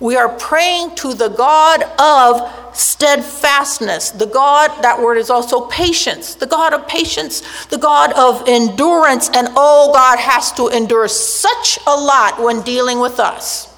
We 0.00 0.16
are 0.16 0.28
praying 0.28 0.96
to 0.96 1.14
the 1.14 1.28
God 1.28 1.82
of 1.98 2.65
steadfastness. 2.76 4.10
The 4.10 4.26
God, 4.26 4.82
that 4.82 5.00
word 5.00 5.16
is 5.16 5.30
also 5.30 5.66
patience. 5.66 6.34
The 6.34 6.46
God 6.46 6.74
of 6.74 6.86
patience, 6.86 7.66
the 7.66 7.78
God 7.78 8.12
of 8.12 8.46
endurance. 8.46 9.30
And 9.34 9.48
oh, 9.56 9.90
God 9.92 10.18
has 10.18 10.52
to 10.52 10.68
endure 10.68 11.08
such 11.08 11.78
a 11.86 11.94
lot 11.94 12.40
when 12.40 12.62
dealing 12.62 13.00
with 13.00 13.18
us. 13.18 13.74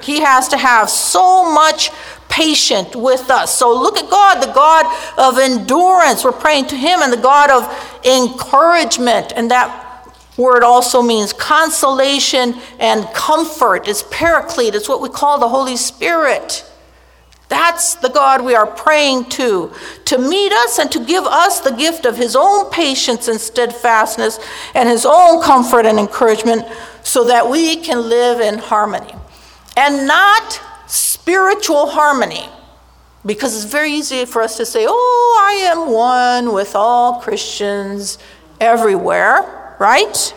He 0.00 0.20
has 0.20 0.48
to 0.48 0.56
have 0.56 0.88
so 0.88 1.52
much 1.52 1.90
patience 2.28 2.94
with 2.94 3.30
us. 3.30 3.58
So 3.58 3.72
look 3.74 3.96
at 3.96 4.08
God, 4.08 4.40
the 4.42 4.52
God 4.52 4.86
of 5.18 5.38
endurance. 5.38 6.24
We're 6.24 6.32
praying 6.32 6.66
to 6.66 6.76
Him, 6.76 7.00
and 7.02 7.12
the 7.12 7.16
God 7.16 7.50
of 7.50 7.64
encouragement. 8.04 9.32
And 9.34 9.50
that 9.50 9.86
word 10.36 10.62
also 10.62 11.02
means 11.02 11.32
consolation 11.32 12.54
and 12.78 13.06
comfort. 13.12 13.88
It's 13.88 14.04
paraclete, 14.04 14.74
it's 14.74 14.88
what 14.88 15.00
we 15.00 15.08
call 15.08 15.40
the 15.40 15.48
Holy 15.48 15.76
Spirit. 15.76 16.64
That's 17.48 17.94
the 17.94 18.10
God 18.10 18.44
we 18.44 18.54
are 18.54 18.66
praying 18.66 19.30
to, 19.30 19.72
to 20.06 20.18
meet 20.18 20.52
us 20.52 20.78
and 20.78 20.90
to 20.92 21.04
give 21.04 21.24
us 21.24 21.60
the 21.60 21.70
gift 21.72 22.04
of 22.04 22.16
His 22.16 22.36
own 22.36 22.70
patience 22.70 23.28
and 23.28 23.40
steadfastness 23.40 24.38
and 24.74 24.88
His 24.88 25.06
own 25.06 25.42
comfort 25.42 25.86
and 25.86 25.98
encouragement 25.98 26.66
so 27.02 27.24
that 27.24 27.48
we 27.48 27.76
can 27.76 28.08
live 28.08 28.40
in 28.40 28.58
harmony. 28.58 29.14
And 29.76 30.06
not 30.06 30.60
spiritual 30.86 31.88
harmony, 31.88 32.48
because 33.24 33.54
it's 33.56 33.70
very 33.70 33.92
easy 33.92 34.24
for 34.24 34.42
us 34.42 34.56
to 34.56 34.66
say, 34.66 34.84
oh, 34.88 35.46
I 35.48 35.52
am 35.70 35.92
one 35.92 36.52
with 36.52 36.74
all 36.74 37.20
Christians 37.20 38.18
everywhere 38.60 39.58
right? 39.78 40.34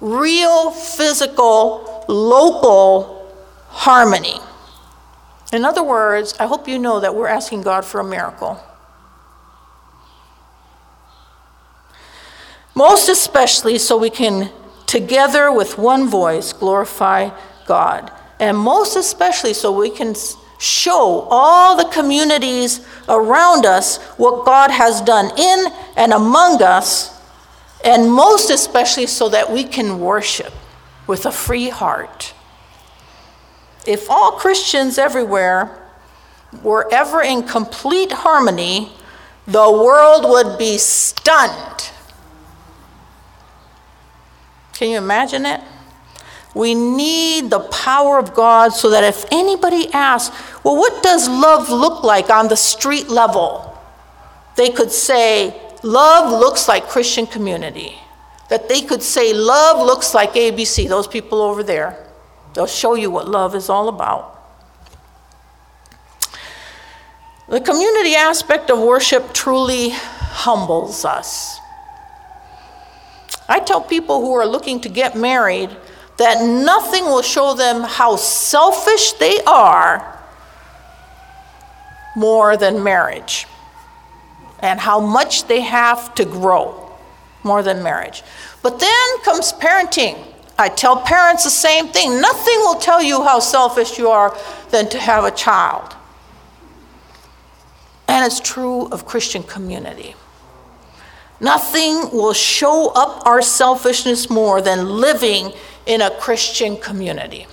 Real 0.00 0.70
physical, 0.70 2.04
local 2.08 3.32
harmony. 3.68 4.38
In 5.52 5.64
other 5.64 5.82
words, 5.82 6.34
I 6.40 6.46
hope 6.46 6.68
you 6.68 6.78
know 6.78 7.00
that 7.00 7.14
we're 7.14 7.28
asking 7.28 7.62
God 7.62 7.84
for 7.84 8.00
a 8.00 8.04
miracle. 8.04 8.60
Most 12.74 13.08
especially 13.08 13.78
so 13.78 13.96
we 13.96 14.10
can, 14.10 14.50
together 14.86 15.50
with 15.50 15.78
one 15.78 16.08
voice, 16.08 16.52
glorify 16.52 17.30
God. 17.66 18.12
and 18.38 18.56
most 18.56 18.96
especially 18.96 19.54
so 19.54 19.72
we 19.72 19.90
can 19.90 20.14
show 20.58 21.26
all 21.30 21.76
the 21.76 21.88
communities 21.90 22.86
around 23.08 23.64
us 23.66 23.98
what 24.18 24.44
God 24.44 24.70
has 24.70 25.00
done 25.00 25.30
in 25.38 25.66
and 25.96 26.12
among 26.12 26.62
us, 26.62 27.18
and 27.84 28.10
most 28.10 28.50
especially 28.50 29.06
so 29.06 29.28
that 29.28 29.50
we 29.50 29.64
can 29.64 30.00
worship 30.00 30.52
with 31.06 31.24
a 31.26 31.32
free 31.32 31.68
heart. 31.68 32.34
If 33.86 34.10
all 34.10 34.32
Christians 34.32 34.98
everywhere 34.98 35.78
were 36.62 36.88
ever 36.92 37.22
in 37.22 37.42
complete 37.44 38.12
harmony, 38.12 38.92
the 39.46 39.70
world 39.70 40.24
would 40.28 40.58
be 40.58 40.78
stunned. 40.78 41.90
Can 44.74 44.90
you 44.90 44.98
imagine 44.98 45.46
it? 45.46 45.60
We 46.54 46.74
need 46.74 47.50
the 47.50 47.60
power 47.60 48.18
of 48.18 48.34
God 48.34 48.72
so 48.72 48.90
that 48.90 49.04
if 49.04 49.24
anybody 49.30 49.88
asks, 49.92 50.34
well, 50.64 50.76
what 50.76 51.02
does 51.02 51.28
love 51.28 51.68
look 51.68 52.02
like 52.02 52.30
on 52.30 52.48
the 52.48 52.56
street 52.56 53.08
level? 53.08 53.78
They 54.56 54.70
could 54.70 54.90
say, 54.90 55.54
love 55.82 56.30
looks 56.30 56.66
like 56.66 56.88
Christian 56.88 57.26
community. 57.26 57.98
That 58.48 58.68
they 58.68 58.80
could 58.80 59.02
say, 59.02 59.34
love 59.34 59.84
looks 59.84 60.14
like 60.14 60.32
ABC, 60.32 60.88
those 60.88 61.06
people 61.06 61.42
over 61.42 61.62
there. 61.62 62.05
They'll 62.56 62.66
show 62.66 62.94
you 62.94 63.10
what 63.10 63.28
love 63.28 63.54
is 63.54 63.68
all 63.68 63.88
about. 63.88 64.32
The 67.50 67.60
community 67.60 68.14
aspect 68.14 68.70
of 68.70 68.78
worship 68.78 69.34
truly 69.34 69.90
humbles 69.90 71.04
us. 71.04 71.58
I 73.46 73.60
tell 73.60 73.82
people 73.82 74.22
who 74.22 74.32
are 74.32 74.46
looking 74.46 74.80
to 74.80 74.88
get 74.88 75.14
married 75.14 75.68
that 76.16 76.42
nothing 76.42 77.04
will 77.04 77.20
show 77.20 77.52
them 77.52 77.82
how 77.82 78.16
selfish 78.16 79.12
they 79.12 79.38
are 79.46 80.18
more 82.16 82.56
than 82.56 82.82
marriage 82.82 83.46
and 84.60 84.80
how 84.80 84.98
much 84.98 85.46
they 85.46 85.60
have 85.60 86.14
to 86.14 86.24
grow 86.24 86.90
more 87.42 87.62
than 87.62 87.82
marriage. 87.82 88.22
But 88.62 88.80
then 88.80 89.20
comes 89.24 89.52
parenting. 89.52 90.16
I 90.58 90.68
tell 90.68 91.00
parents 91.02 91.44
the 91.44 91.50
same 91.50 91.88
thing. 91.88 92.20
Nothing 92.20 92.58
will 92.60 92.76
tell 92.76 93.02
you 93.02 93.22
how 93.22 93.40
selfish 93.40 93.98
you 93.98 94.08
are 94.08 94.36
than 94.70 94.88
to 94.88 94.98
have 94.98 95.24
a 95.24 95.30
child. 95.30 95.94
And 98.08 98.24
it's 98.24 98.40
true 98.40 98.86
of 98.88 99.04
Christian 99.04 99.42
community. 99.42 100.14
Nothing 101.40 102.10
will 102.12 102.32
show 102.32 102.92
up 102.94 103.26
our 103.26 103.42
selfishness 103.42 104.30
more 104.30 104.62
than 104.62 104.88
living 104.88 105.52
in 105.84 106.00
a 106.00 106.10
Christian 106.10 106.78
community. 106.78 107.46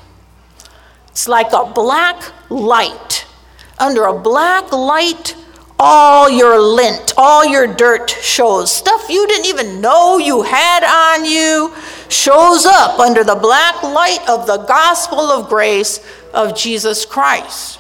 It's 1.10 1.28
like 1.28 1.52
a 1.52 1.66
black 1.66 2.24
light. 2.50 3.26
Under 3.78 4.06
a 4.06 4.18
black 4.18 4.72
light, 4.72 5.36
all 5.78 6.30
your 6.30 6.60
lint, 6.62 7.14
all 7.18 7.46
your 7.46 7.68
dirt 7.68 8.10
shows. 8.10 8.72
Stuff 8.72 9.10
you 9.10 9.28
didn't 9.28 9.48
even 9.48 9.82
know 9.82 10.18
you 10.18 10.44
had 10.44 10.84
on 10.84 11.26
you 11.26 11.74
shows 12.14 12.66
up 12.66 13.00
under 13.00 13.24
the 13.24 13.36
black 13.36 13.82
light 13.84 14.24
of 14.30 14.48
the 14.48 14.58
gospel 14.58 15.20
of 15.20 15.50
grace 15.50 16.00
of 16.34 16.56
Jesus 16.56 17.06
Christ. 17.06 17.80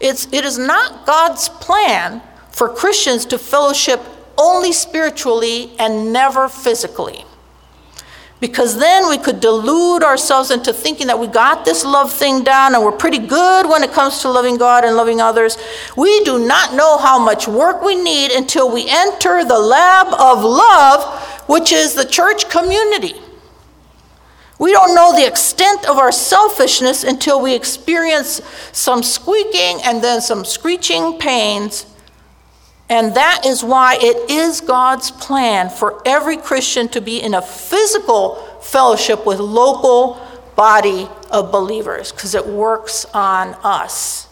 It's, 0.00 0.26
it 0.32 0.44
is 0.44 0.58
not 0.58 1.06
God's 1.06 1.48
plan 1.48 2.22
for 2.50 2.68
Christians 2.68 3.24
to 3.26 3.38
fellowship 3.38 4.00
only 4.36 4.72
spiritually 4.72 5.72
and 5.78 6.12
never 6.12 6.48
physically. 6.48 7.24
Because 8.40 8.78
then 8.78 9.08
we 9.08 9.18
could 9.18 9.40
delude 9.40 10.04
ourselves 10.04 10.52
into 10.52 10.72
thinking 10.72 11.08
that 11.08 11.18
we 11.18 11.26
got 11.26 11.64
this 11.64 11.84
love 11.84 12.12
thing 12.12 12.44
down 12.44 12.74
and 12.74 12.84
we're 12.84 12.92
pretty 12.92 13.18
good 13.18 13.68
when 13.68 13.82
it 13.82 13.92
comes 13.92 14.20
to 14.22 14.30
loving 14.30 14.56
God 14.56 14.84
and 14.84 14.96
loving 14.96 15.20
others. 15.20 15.58
We 15.96 16.22
do 16.22 16.46
not 16.46 16.74
know 16.74 16.98
how 16.98 17.18
much 17.18 17.48
work 17.48 17.82
we 17.82 17.96
need 17.96 18.30
until 18.30 18.72
we 18.72 18.88
enter 18.88 19.44
the 19.44 19.58
lab 19.58 20.06
of 20.14 20.44
love, 20.44 21.20
which 21.48 21.72
is 21.72 21.94
the 21.94 22.04
church 22.04 22.48
community. 22.48 23.14
We 24.60 24.72
don't 24.72 24.94
know 24.94 25.16
the 25.16 25.26
extent 25.26 25.88
of 25.88 25.98
our 25.98 26.12
selfishness 26.12 27.02
until 27.02 27.40
we 27.40 27.54
experience 27.54 28.40
some 28.72 29.02
squeaking 29.02 29.80
and 29.84 30.02
then 30.02 30.20
some 30.20 30.44
screeching 30.44 31.18
pains 31.18 31.86
and 32.90 33.14
that 33.14 33.44
is 33.44 33.62
why 33.62 33.98
it 34.00 34.30
is 34.30 34.60
God's 34.60 35.10
plan 35.10 35.68
for 35.68 36.00
every 36.06 36.36
Christian 36.36 36.88
to 36.88 37.00
be 37.00 37.20
in 37.20 37.34
a 37.34 37.42
physical 37.42 38.36
fellowship 38.62 39.26
with 39.26 39.40
local 39.40 40.20
body 40.56 41.08
of 41.30 41.52
believers 41.52 42.12
because 42.12 42.34
it 42.34 42.46
works 42.46 43.04
on 43.14 43.54
us, 43.62 44.28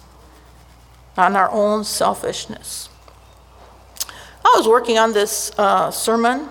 on 1.16 1.36
our 1.36 1.50
own 1.50 1.84
selfishness. 1.84 2.88
I 4.44 4.54
was 4.56 4.66
working 4.66 4.96
on 4.96 5.12
this 5.12 5.52
uh, 5.58 5.90
sermon, 5.90 6.48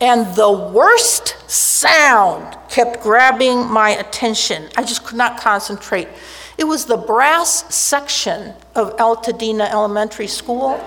and 0.00 0.34
the 0.34 0.50
worst 0.50 1.36
sound 1.50 2.56
kept 2.70 3.02
grabbing 3.02 3.66
my 3.66 3.90
attention. 3.90 4.68
I 4.76 4.82
just 4.82 5.04
could 5.04 5.16
not 5.18 5.38
concentrate. 5.38 6.08
It 6.56 6.64
was 6.64 6.86
the 6.86 6.96
brass 6.96 7.74
section 7.74 8.54
of 8.74 8.96
Altadena 8.96 9.70
Elementary 9.70 10.26
School. 10.26 10.80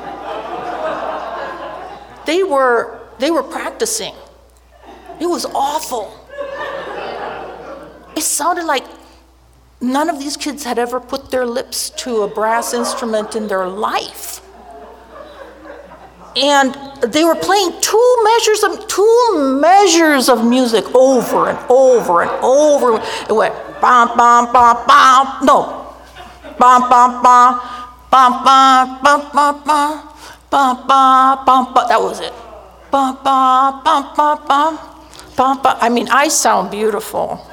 They 2.26 2.44
were, 2.44 3.00
they 3.20 3.32
were 3.32 3.44
practicing. 3.44 4.14
It 5.20 5.28
was 5.28 5.46
awful. 5.46 6.18
It 8.16 8.22
sounded 8.22 8.66
like 8.66 8.86
none 9.80 10.10
of 10.10 10.20
these 10.20 10.38
kids 10.38 10.64
had 10.64 10.78
ever 10.78 11.00
put 11.00 11.32
their 11.32 11.46
lips 11.46 11.90
to 11.92 12.22
a 12.22 12.28
brass 12.28 12.74
instrument 12.74 13.36
in 13.36 13.48
their 13.48 13.68
life. 13.68 14.42
And 16.36 16.74
they 17.02 17.24
were 17.26 17.36
playing 17.36 17.74
two 17.82 18.18
measures 18.24 18.64
of 18.64 18.88
two 18.88 19.60
measures 19.60 20.30
of 20.30 20.46
music 20.46 20.86
over 20.96 21.50
and 21.50 21.60
over 21.70 22.22
and 22.22 22.32
over. 22.42 23.04
It 23.28 23.34
went 23.34 23.54
bam 23.82 24.16
bam 24.16 24.54
bam 24.54 24.78
bam. 24.88 25.46
No, 25.46 25.94
bam 26.58 26.90
bam 26.90 27.22
bam 27.22 27.60
bam 28.10 28.44
bam 28.44 29.04
bam 29.04 29.32
bam 29.34 29.64
bam 29.66 30.11
bam 30.52 30.86
bam 30.86 31.46
bam 31.46 31.74
bam. 31.74 31.88
That 31.88 32.02
was 32.02 32.20
it. 32.20 32.34
Bam 32.92 33.16
bam 33.24 33.82
bam 33.84 34.04
bam 34.16 34.38
bam 34.48 34.78
bam 35.36 35.62
bam. 35.64 35.78
I 35.80 35.90
mean, 35.90 36.10
I 36.12 36.28
sound 36.28 36.70
beautiful. 36.70 37.48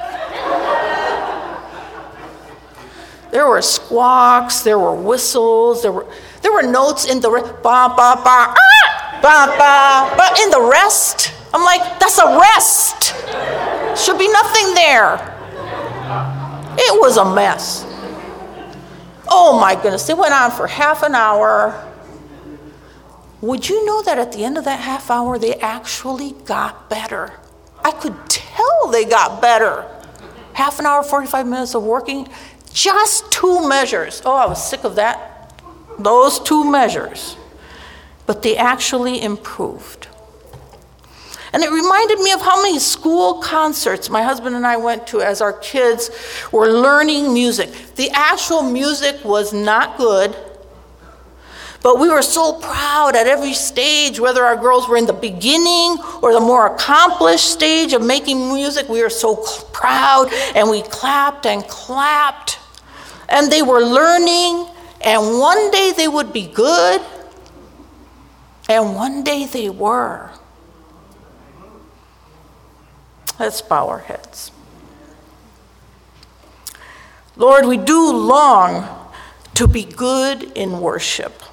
There 3.30 3.46
were 3.46 3.62
squawks, 3.62 4.62
there 4.62 4.78
were 4.78 4.94
whistles, 4.94 5.82
there 5.82 5.92
were 5.92 6.06
there 6.42 6.52
were 6.52 6.62
notes 6.62 7.06
in 7.06 7.20
the 7.20 7.30
ba 7.30 7.92
ba 7.94 8.18
ba 8.24 8.54
ah, 8.56 9.18
ba 9.22 9.37
ba 9.56 10.16
ba 10.16 10.42
in 10.42 10.50
the 10.50 10.61
rest. 10.61 11.32
I'm 11.54 11.62
like, 11.64 12.00
that's 12.00 12.18
a 12.18 12.38
rest. 12.38 13.14
Should 13.96 14.18
be 14.18 14.28
nothing 14.28 14.74
there. 14.74 15.16
It 16.76 17.00
was 17.00 17.16
a 17.16 17.34
mess. 17.34 17.84
Oh 19.28 19.58
my 19.61 19.74
goodness, 19.74 20.08
it 20.08 20.16
went 20.16 20.34
on 20.34 20.50
for 20.50 20.66
half 20.66 21.02
an 21.02 21.14
hour. 21.14 21.88
Would 23.40 23.68
you 23.68 23.87
know 23.87 24.03
that 24.03 24.18
at 24.18 24.33
the 24.33 24.44
end 24.44 24.59
of 24.59 24.64
that 24.64 24.81
half 24.81 25.11
hour, 25.11 25.38
they 25.38 25.55
actually 25.57 26.33
got 26.44 26.90
better? 26.90 27.33
I 27.85 27.92
could 27.92 28.29
tell 28.29 28.88
they 28.90 29.05
got 29.05 29.40
better. 29.40 29.85
Half 30.55 30.81
an 30.81 30.87
hour, 30.87 31.03
45 31.03 31.46
minutes 31.46 31.74
of 31.74 31.85
working, 31.85 32.29
just 32.72 33.31
two 33.31 33.68
measures. 33.68 34.22
Oh, 34.24 34.35
I 34.35 34.46
was 34.46 34.62
sick 34.68 34.85
of 34.85 34.96
that 34.96 35.38
those 35.98 36.38
two 36.40 36.64
measures, 36.64 37.37
but 38.27 38.42
they 38.42 38.57
actually 38.57 39.20
improved. 39.20 40.07
And 41.53 41.62
it 41.62 41.70
reminded 41.70 42.20
me 42.20 42.33
of 42.33 42.40
how 42.40 42.62
many 42.62 42.79
school 42.79 43.40
concerts 43.40 44.11
my 44.11 44.22
husband 44.22 44.55
and 44.55 44.66
I 44.66 44.77
went 44.77 45.07
to 45.09 45.22
as 45.22 45.40
our 45.40 45.55
kids 45.55 46.11
were 46.53 46.68
learning 46.68 47.33
music. 47.33 47.70
The 47.96 48.11
actual 48.11 48.62
music 48.62 49.24
was 49.24 49.53
not 49.53 49.96
good, 49.96 50.37
but 51.88 51.98
we 51.98 52.11
were 52.11 52.20
so 52.20 52.53
proud 52.53 53.16
at 53.16 53.27
every 53.27 53.55
stage, 53.55 54.20
whether 54.20 54.44
our 54.44 54.57
girls 54.57 54.87
were 54.87 54.98
in 54.98 55.07
the 55.07 55.12
beginning 55.14 55.96
or 56.20 56.35
the 56.35 56.38
more 56.38 56.66
accomplished 56.66 57.51
stage 57.51 57.94
of 57.94 58.05
making 58.05 58.53
music, 58.53 58.87
we 58.90 59.03
were 59.03 59.09
so 59.09 59.37
proud 59.72 60.31
and 60.55 60.68
we 60.68 60.83
clapped 60.83 61.46
and 61.46 61.66
clapped. 61.66 62.59
And 63.31 63.51
they 63.51 63.62
were 63.62 63.81
learning 63.81 64.68
and 65.01 65.38
one 65.38 65.70
day 65.70 65.94
they 65.96 66.09
would 66.09 66.31
be 66.31 66.46
good, 66.46 67.01
and 68.68 68.94
one 68.94 69.24
day 69.24 69.46
they 69.46 69.70
were. 69.70 70.31
Let's 73.40 73.62
bow 73.62 73.88
our 73.88 74.01
heads. 74.01 74.51
Lord, 77.35 77.64
we 77.64 77.79
do 77.79 78.12
long 78.12 78.87
to 79.55 79.66
be 79.66 79.85
good 79.85 80.53
in 80.55 80.81
worship. 80.81 81.44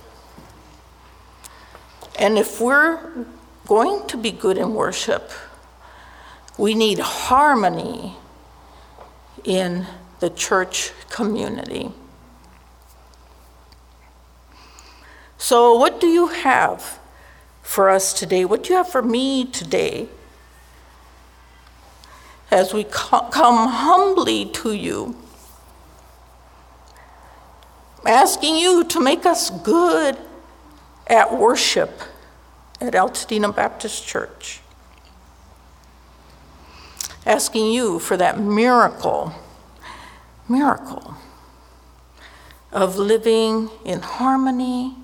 And 2.19 2.37
if 2.37 2.61
we're 2.61 2.99
going 3.67 4.07
to 4.07 4.17
be 4.17 4.31
good 4.31 4.57
in 4.57 4.73
worship, 4.73 5.31
We 6.57 6.73
need 6.73 6.99
harmony 6.99 8.15
in 9.43 9.87
the 10.19 10.29
church 10.29 10.91
community. 11.09 11.91
So, 15.37 15.75
what 15.75 15.99
do 15.99 16.07
you 16.07 16.27
have 16.27 16.99
for 17.61 17.89
us 17.89 18.13
today? 18.13 18.45
What 18.45 18.63
do 18.63 18.71
you 18.71 18.77
have 18.77 18.89
for 18.89 19.01
me 19.01 19.45
today? 19.45 20.07
As 22.51 22.73
we 22.73 22.85
come 22.85 23.67
humbly 23.69 24.45
to 24.45 24.73
you, 24.73 25.15
asking 28.05 28.55
you 28.55 28.83
to 28.85 28.99
make 28.99 29.25
us 29.25 29.49
good 29.49 30.17
at 31.07 31.37
worship 31.37 32.01
at 32.81 32.93
Altadena 32.93 33.55
Baptist 33.55 34.05
Church. 34.05 34.61
Asking 37.25 37.71
you 37.71 37.99
for 37.99 38.17
that 38.17 38.39
miracle, 38.39 39.33
miracle 40.47 41.15
of 42.71 42.97
living 42.97 43.69
in 43.83 44.01
harmony, 44.01 44.95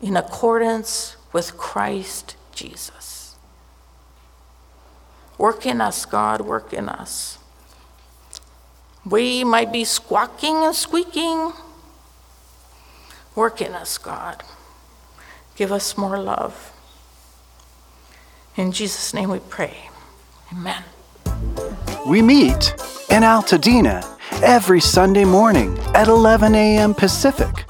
in 0.00 0.16
accordance 0.16 1.16
with 1.32 1.56
Christ 1.56 2.36
Jesus. 2.52 3.36
Work 5.38 5.66
in 5.66 5.80
us, 5.80 6.04
God, 6.04 6.40
work 6.40 6.72
in 6.72 6.88
us. 6.88 7.38
We 9.06 9.44
might 9.44 9.72
be 9.72 9.84
squawking 9.84 10.56
and 10.56 10.74
squeaking. 10.74 11.52
Work 13.38 13.62
in 13.62 13.72
us, 13.72 13.96
God. 13.98 14.42
Give 15.54 15.70
us 15.70 15.96
more 15.96 16.18
love. 16.18 16.72
In 18.56 18.72
Jesus' 18.72 19.14
name 19.14 19.30
we 19.30 19.38
pray. 19.38 19.90
Amen. 20.52 20.82
We 22.04 22.20
meet 22.20 22.74
in 23.08 23.22
Altadena 23.22 24.04
every 24.42 24.80
Sunday 24.80 25.24
morning 25.24 25.78
at 25.94 26.08
11 26.08 26.56
a.m. 26.56 26.94
Pacific, 26.94 27.64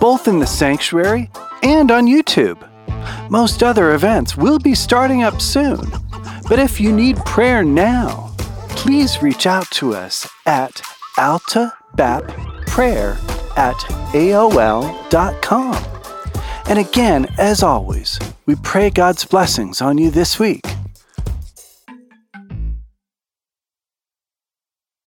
both 0.00 0.26
in 0.26 0.38
the 0.38 0.46
sanctuary 0.46 1.30
and 1.62 1.90
on 1.90 2.06
YouTube. 2.06 2.66
Most 3.28 3.62
other 3.62 3.92
events 3.92 4.38
will 4.38 4.58
be 4.58 4.74
starting 4.74 5.22
up 5.22 5.42
soon, 5.42 5.82
but 6.48 6.58
if 6.58 6.80
you 6.80 6.92
need 6.92 7.18
prayer 7.26 7.62
now, 7.62 8.34
please 8.70 9.22
reach 9.22 9.46
out 9.46 9.70
to 9.72 9.92
us 9.92 10.26
at 10.46 10.80
altabapprayer 11.18 13.39
at 13.56 13.76
aol.com. 14.12 15.84
And 16.66 16.78
again, 16.78 17.26
as 17.38 17.62
always, 17.62 18.18
we 18.46 18.54
pray 18.56 18.90
God's 18.90 19.24
blessings 19.24 19.80
on 19.80 19.98
you 19.98 20.10
this 20.10 20.38
week 20.38 20.69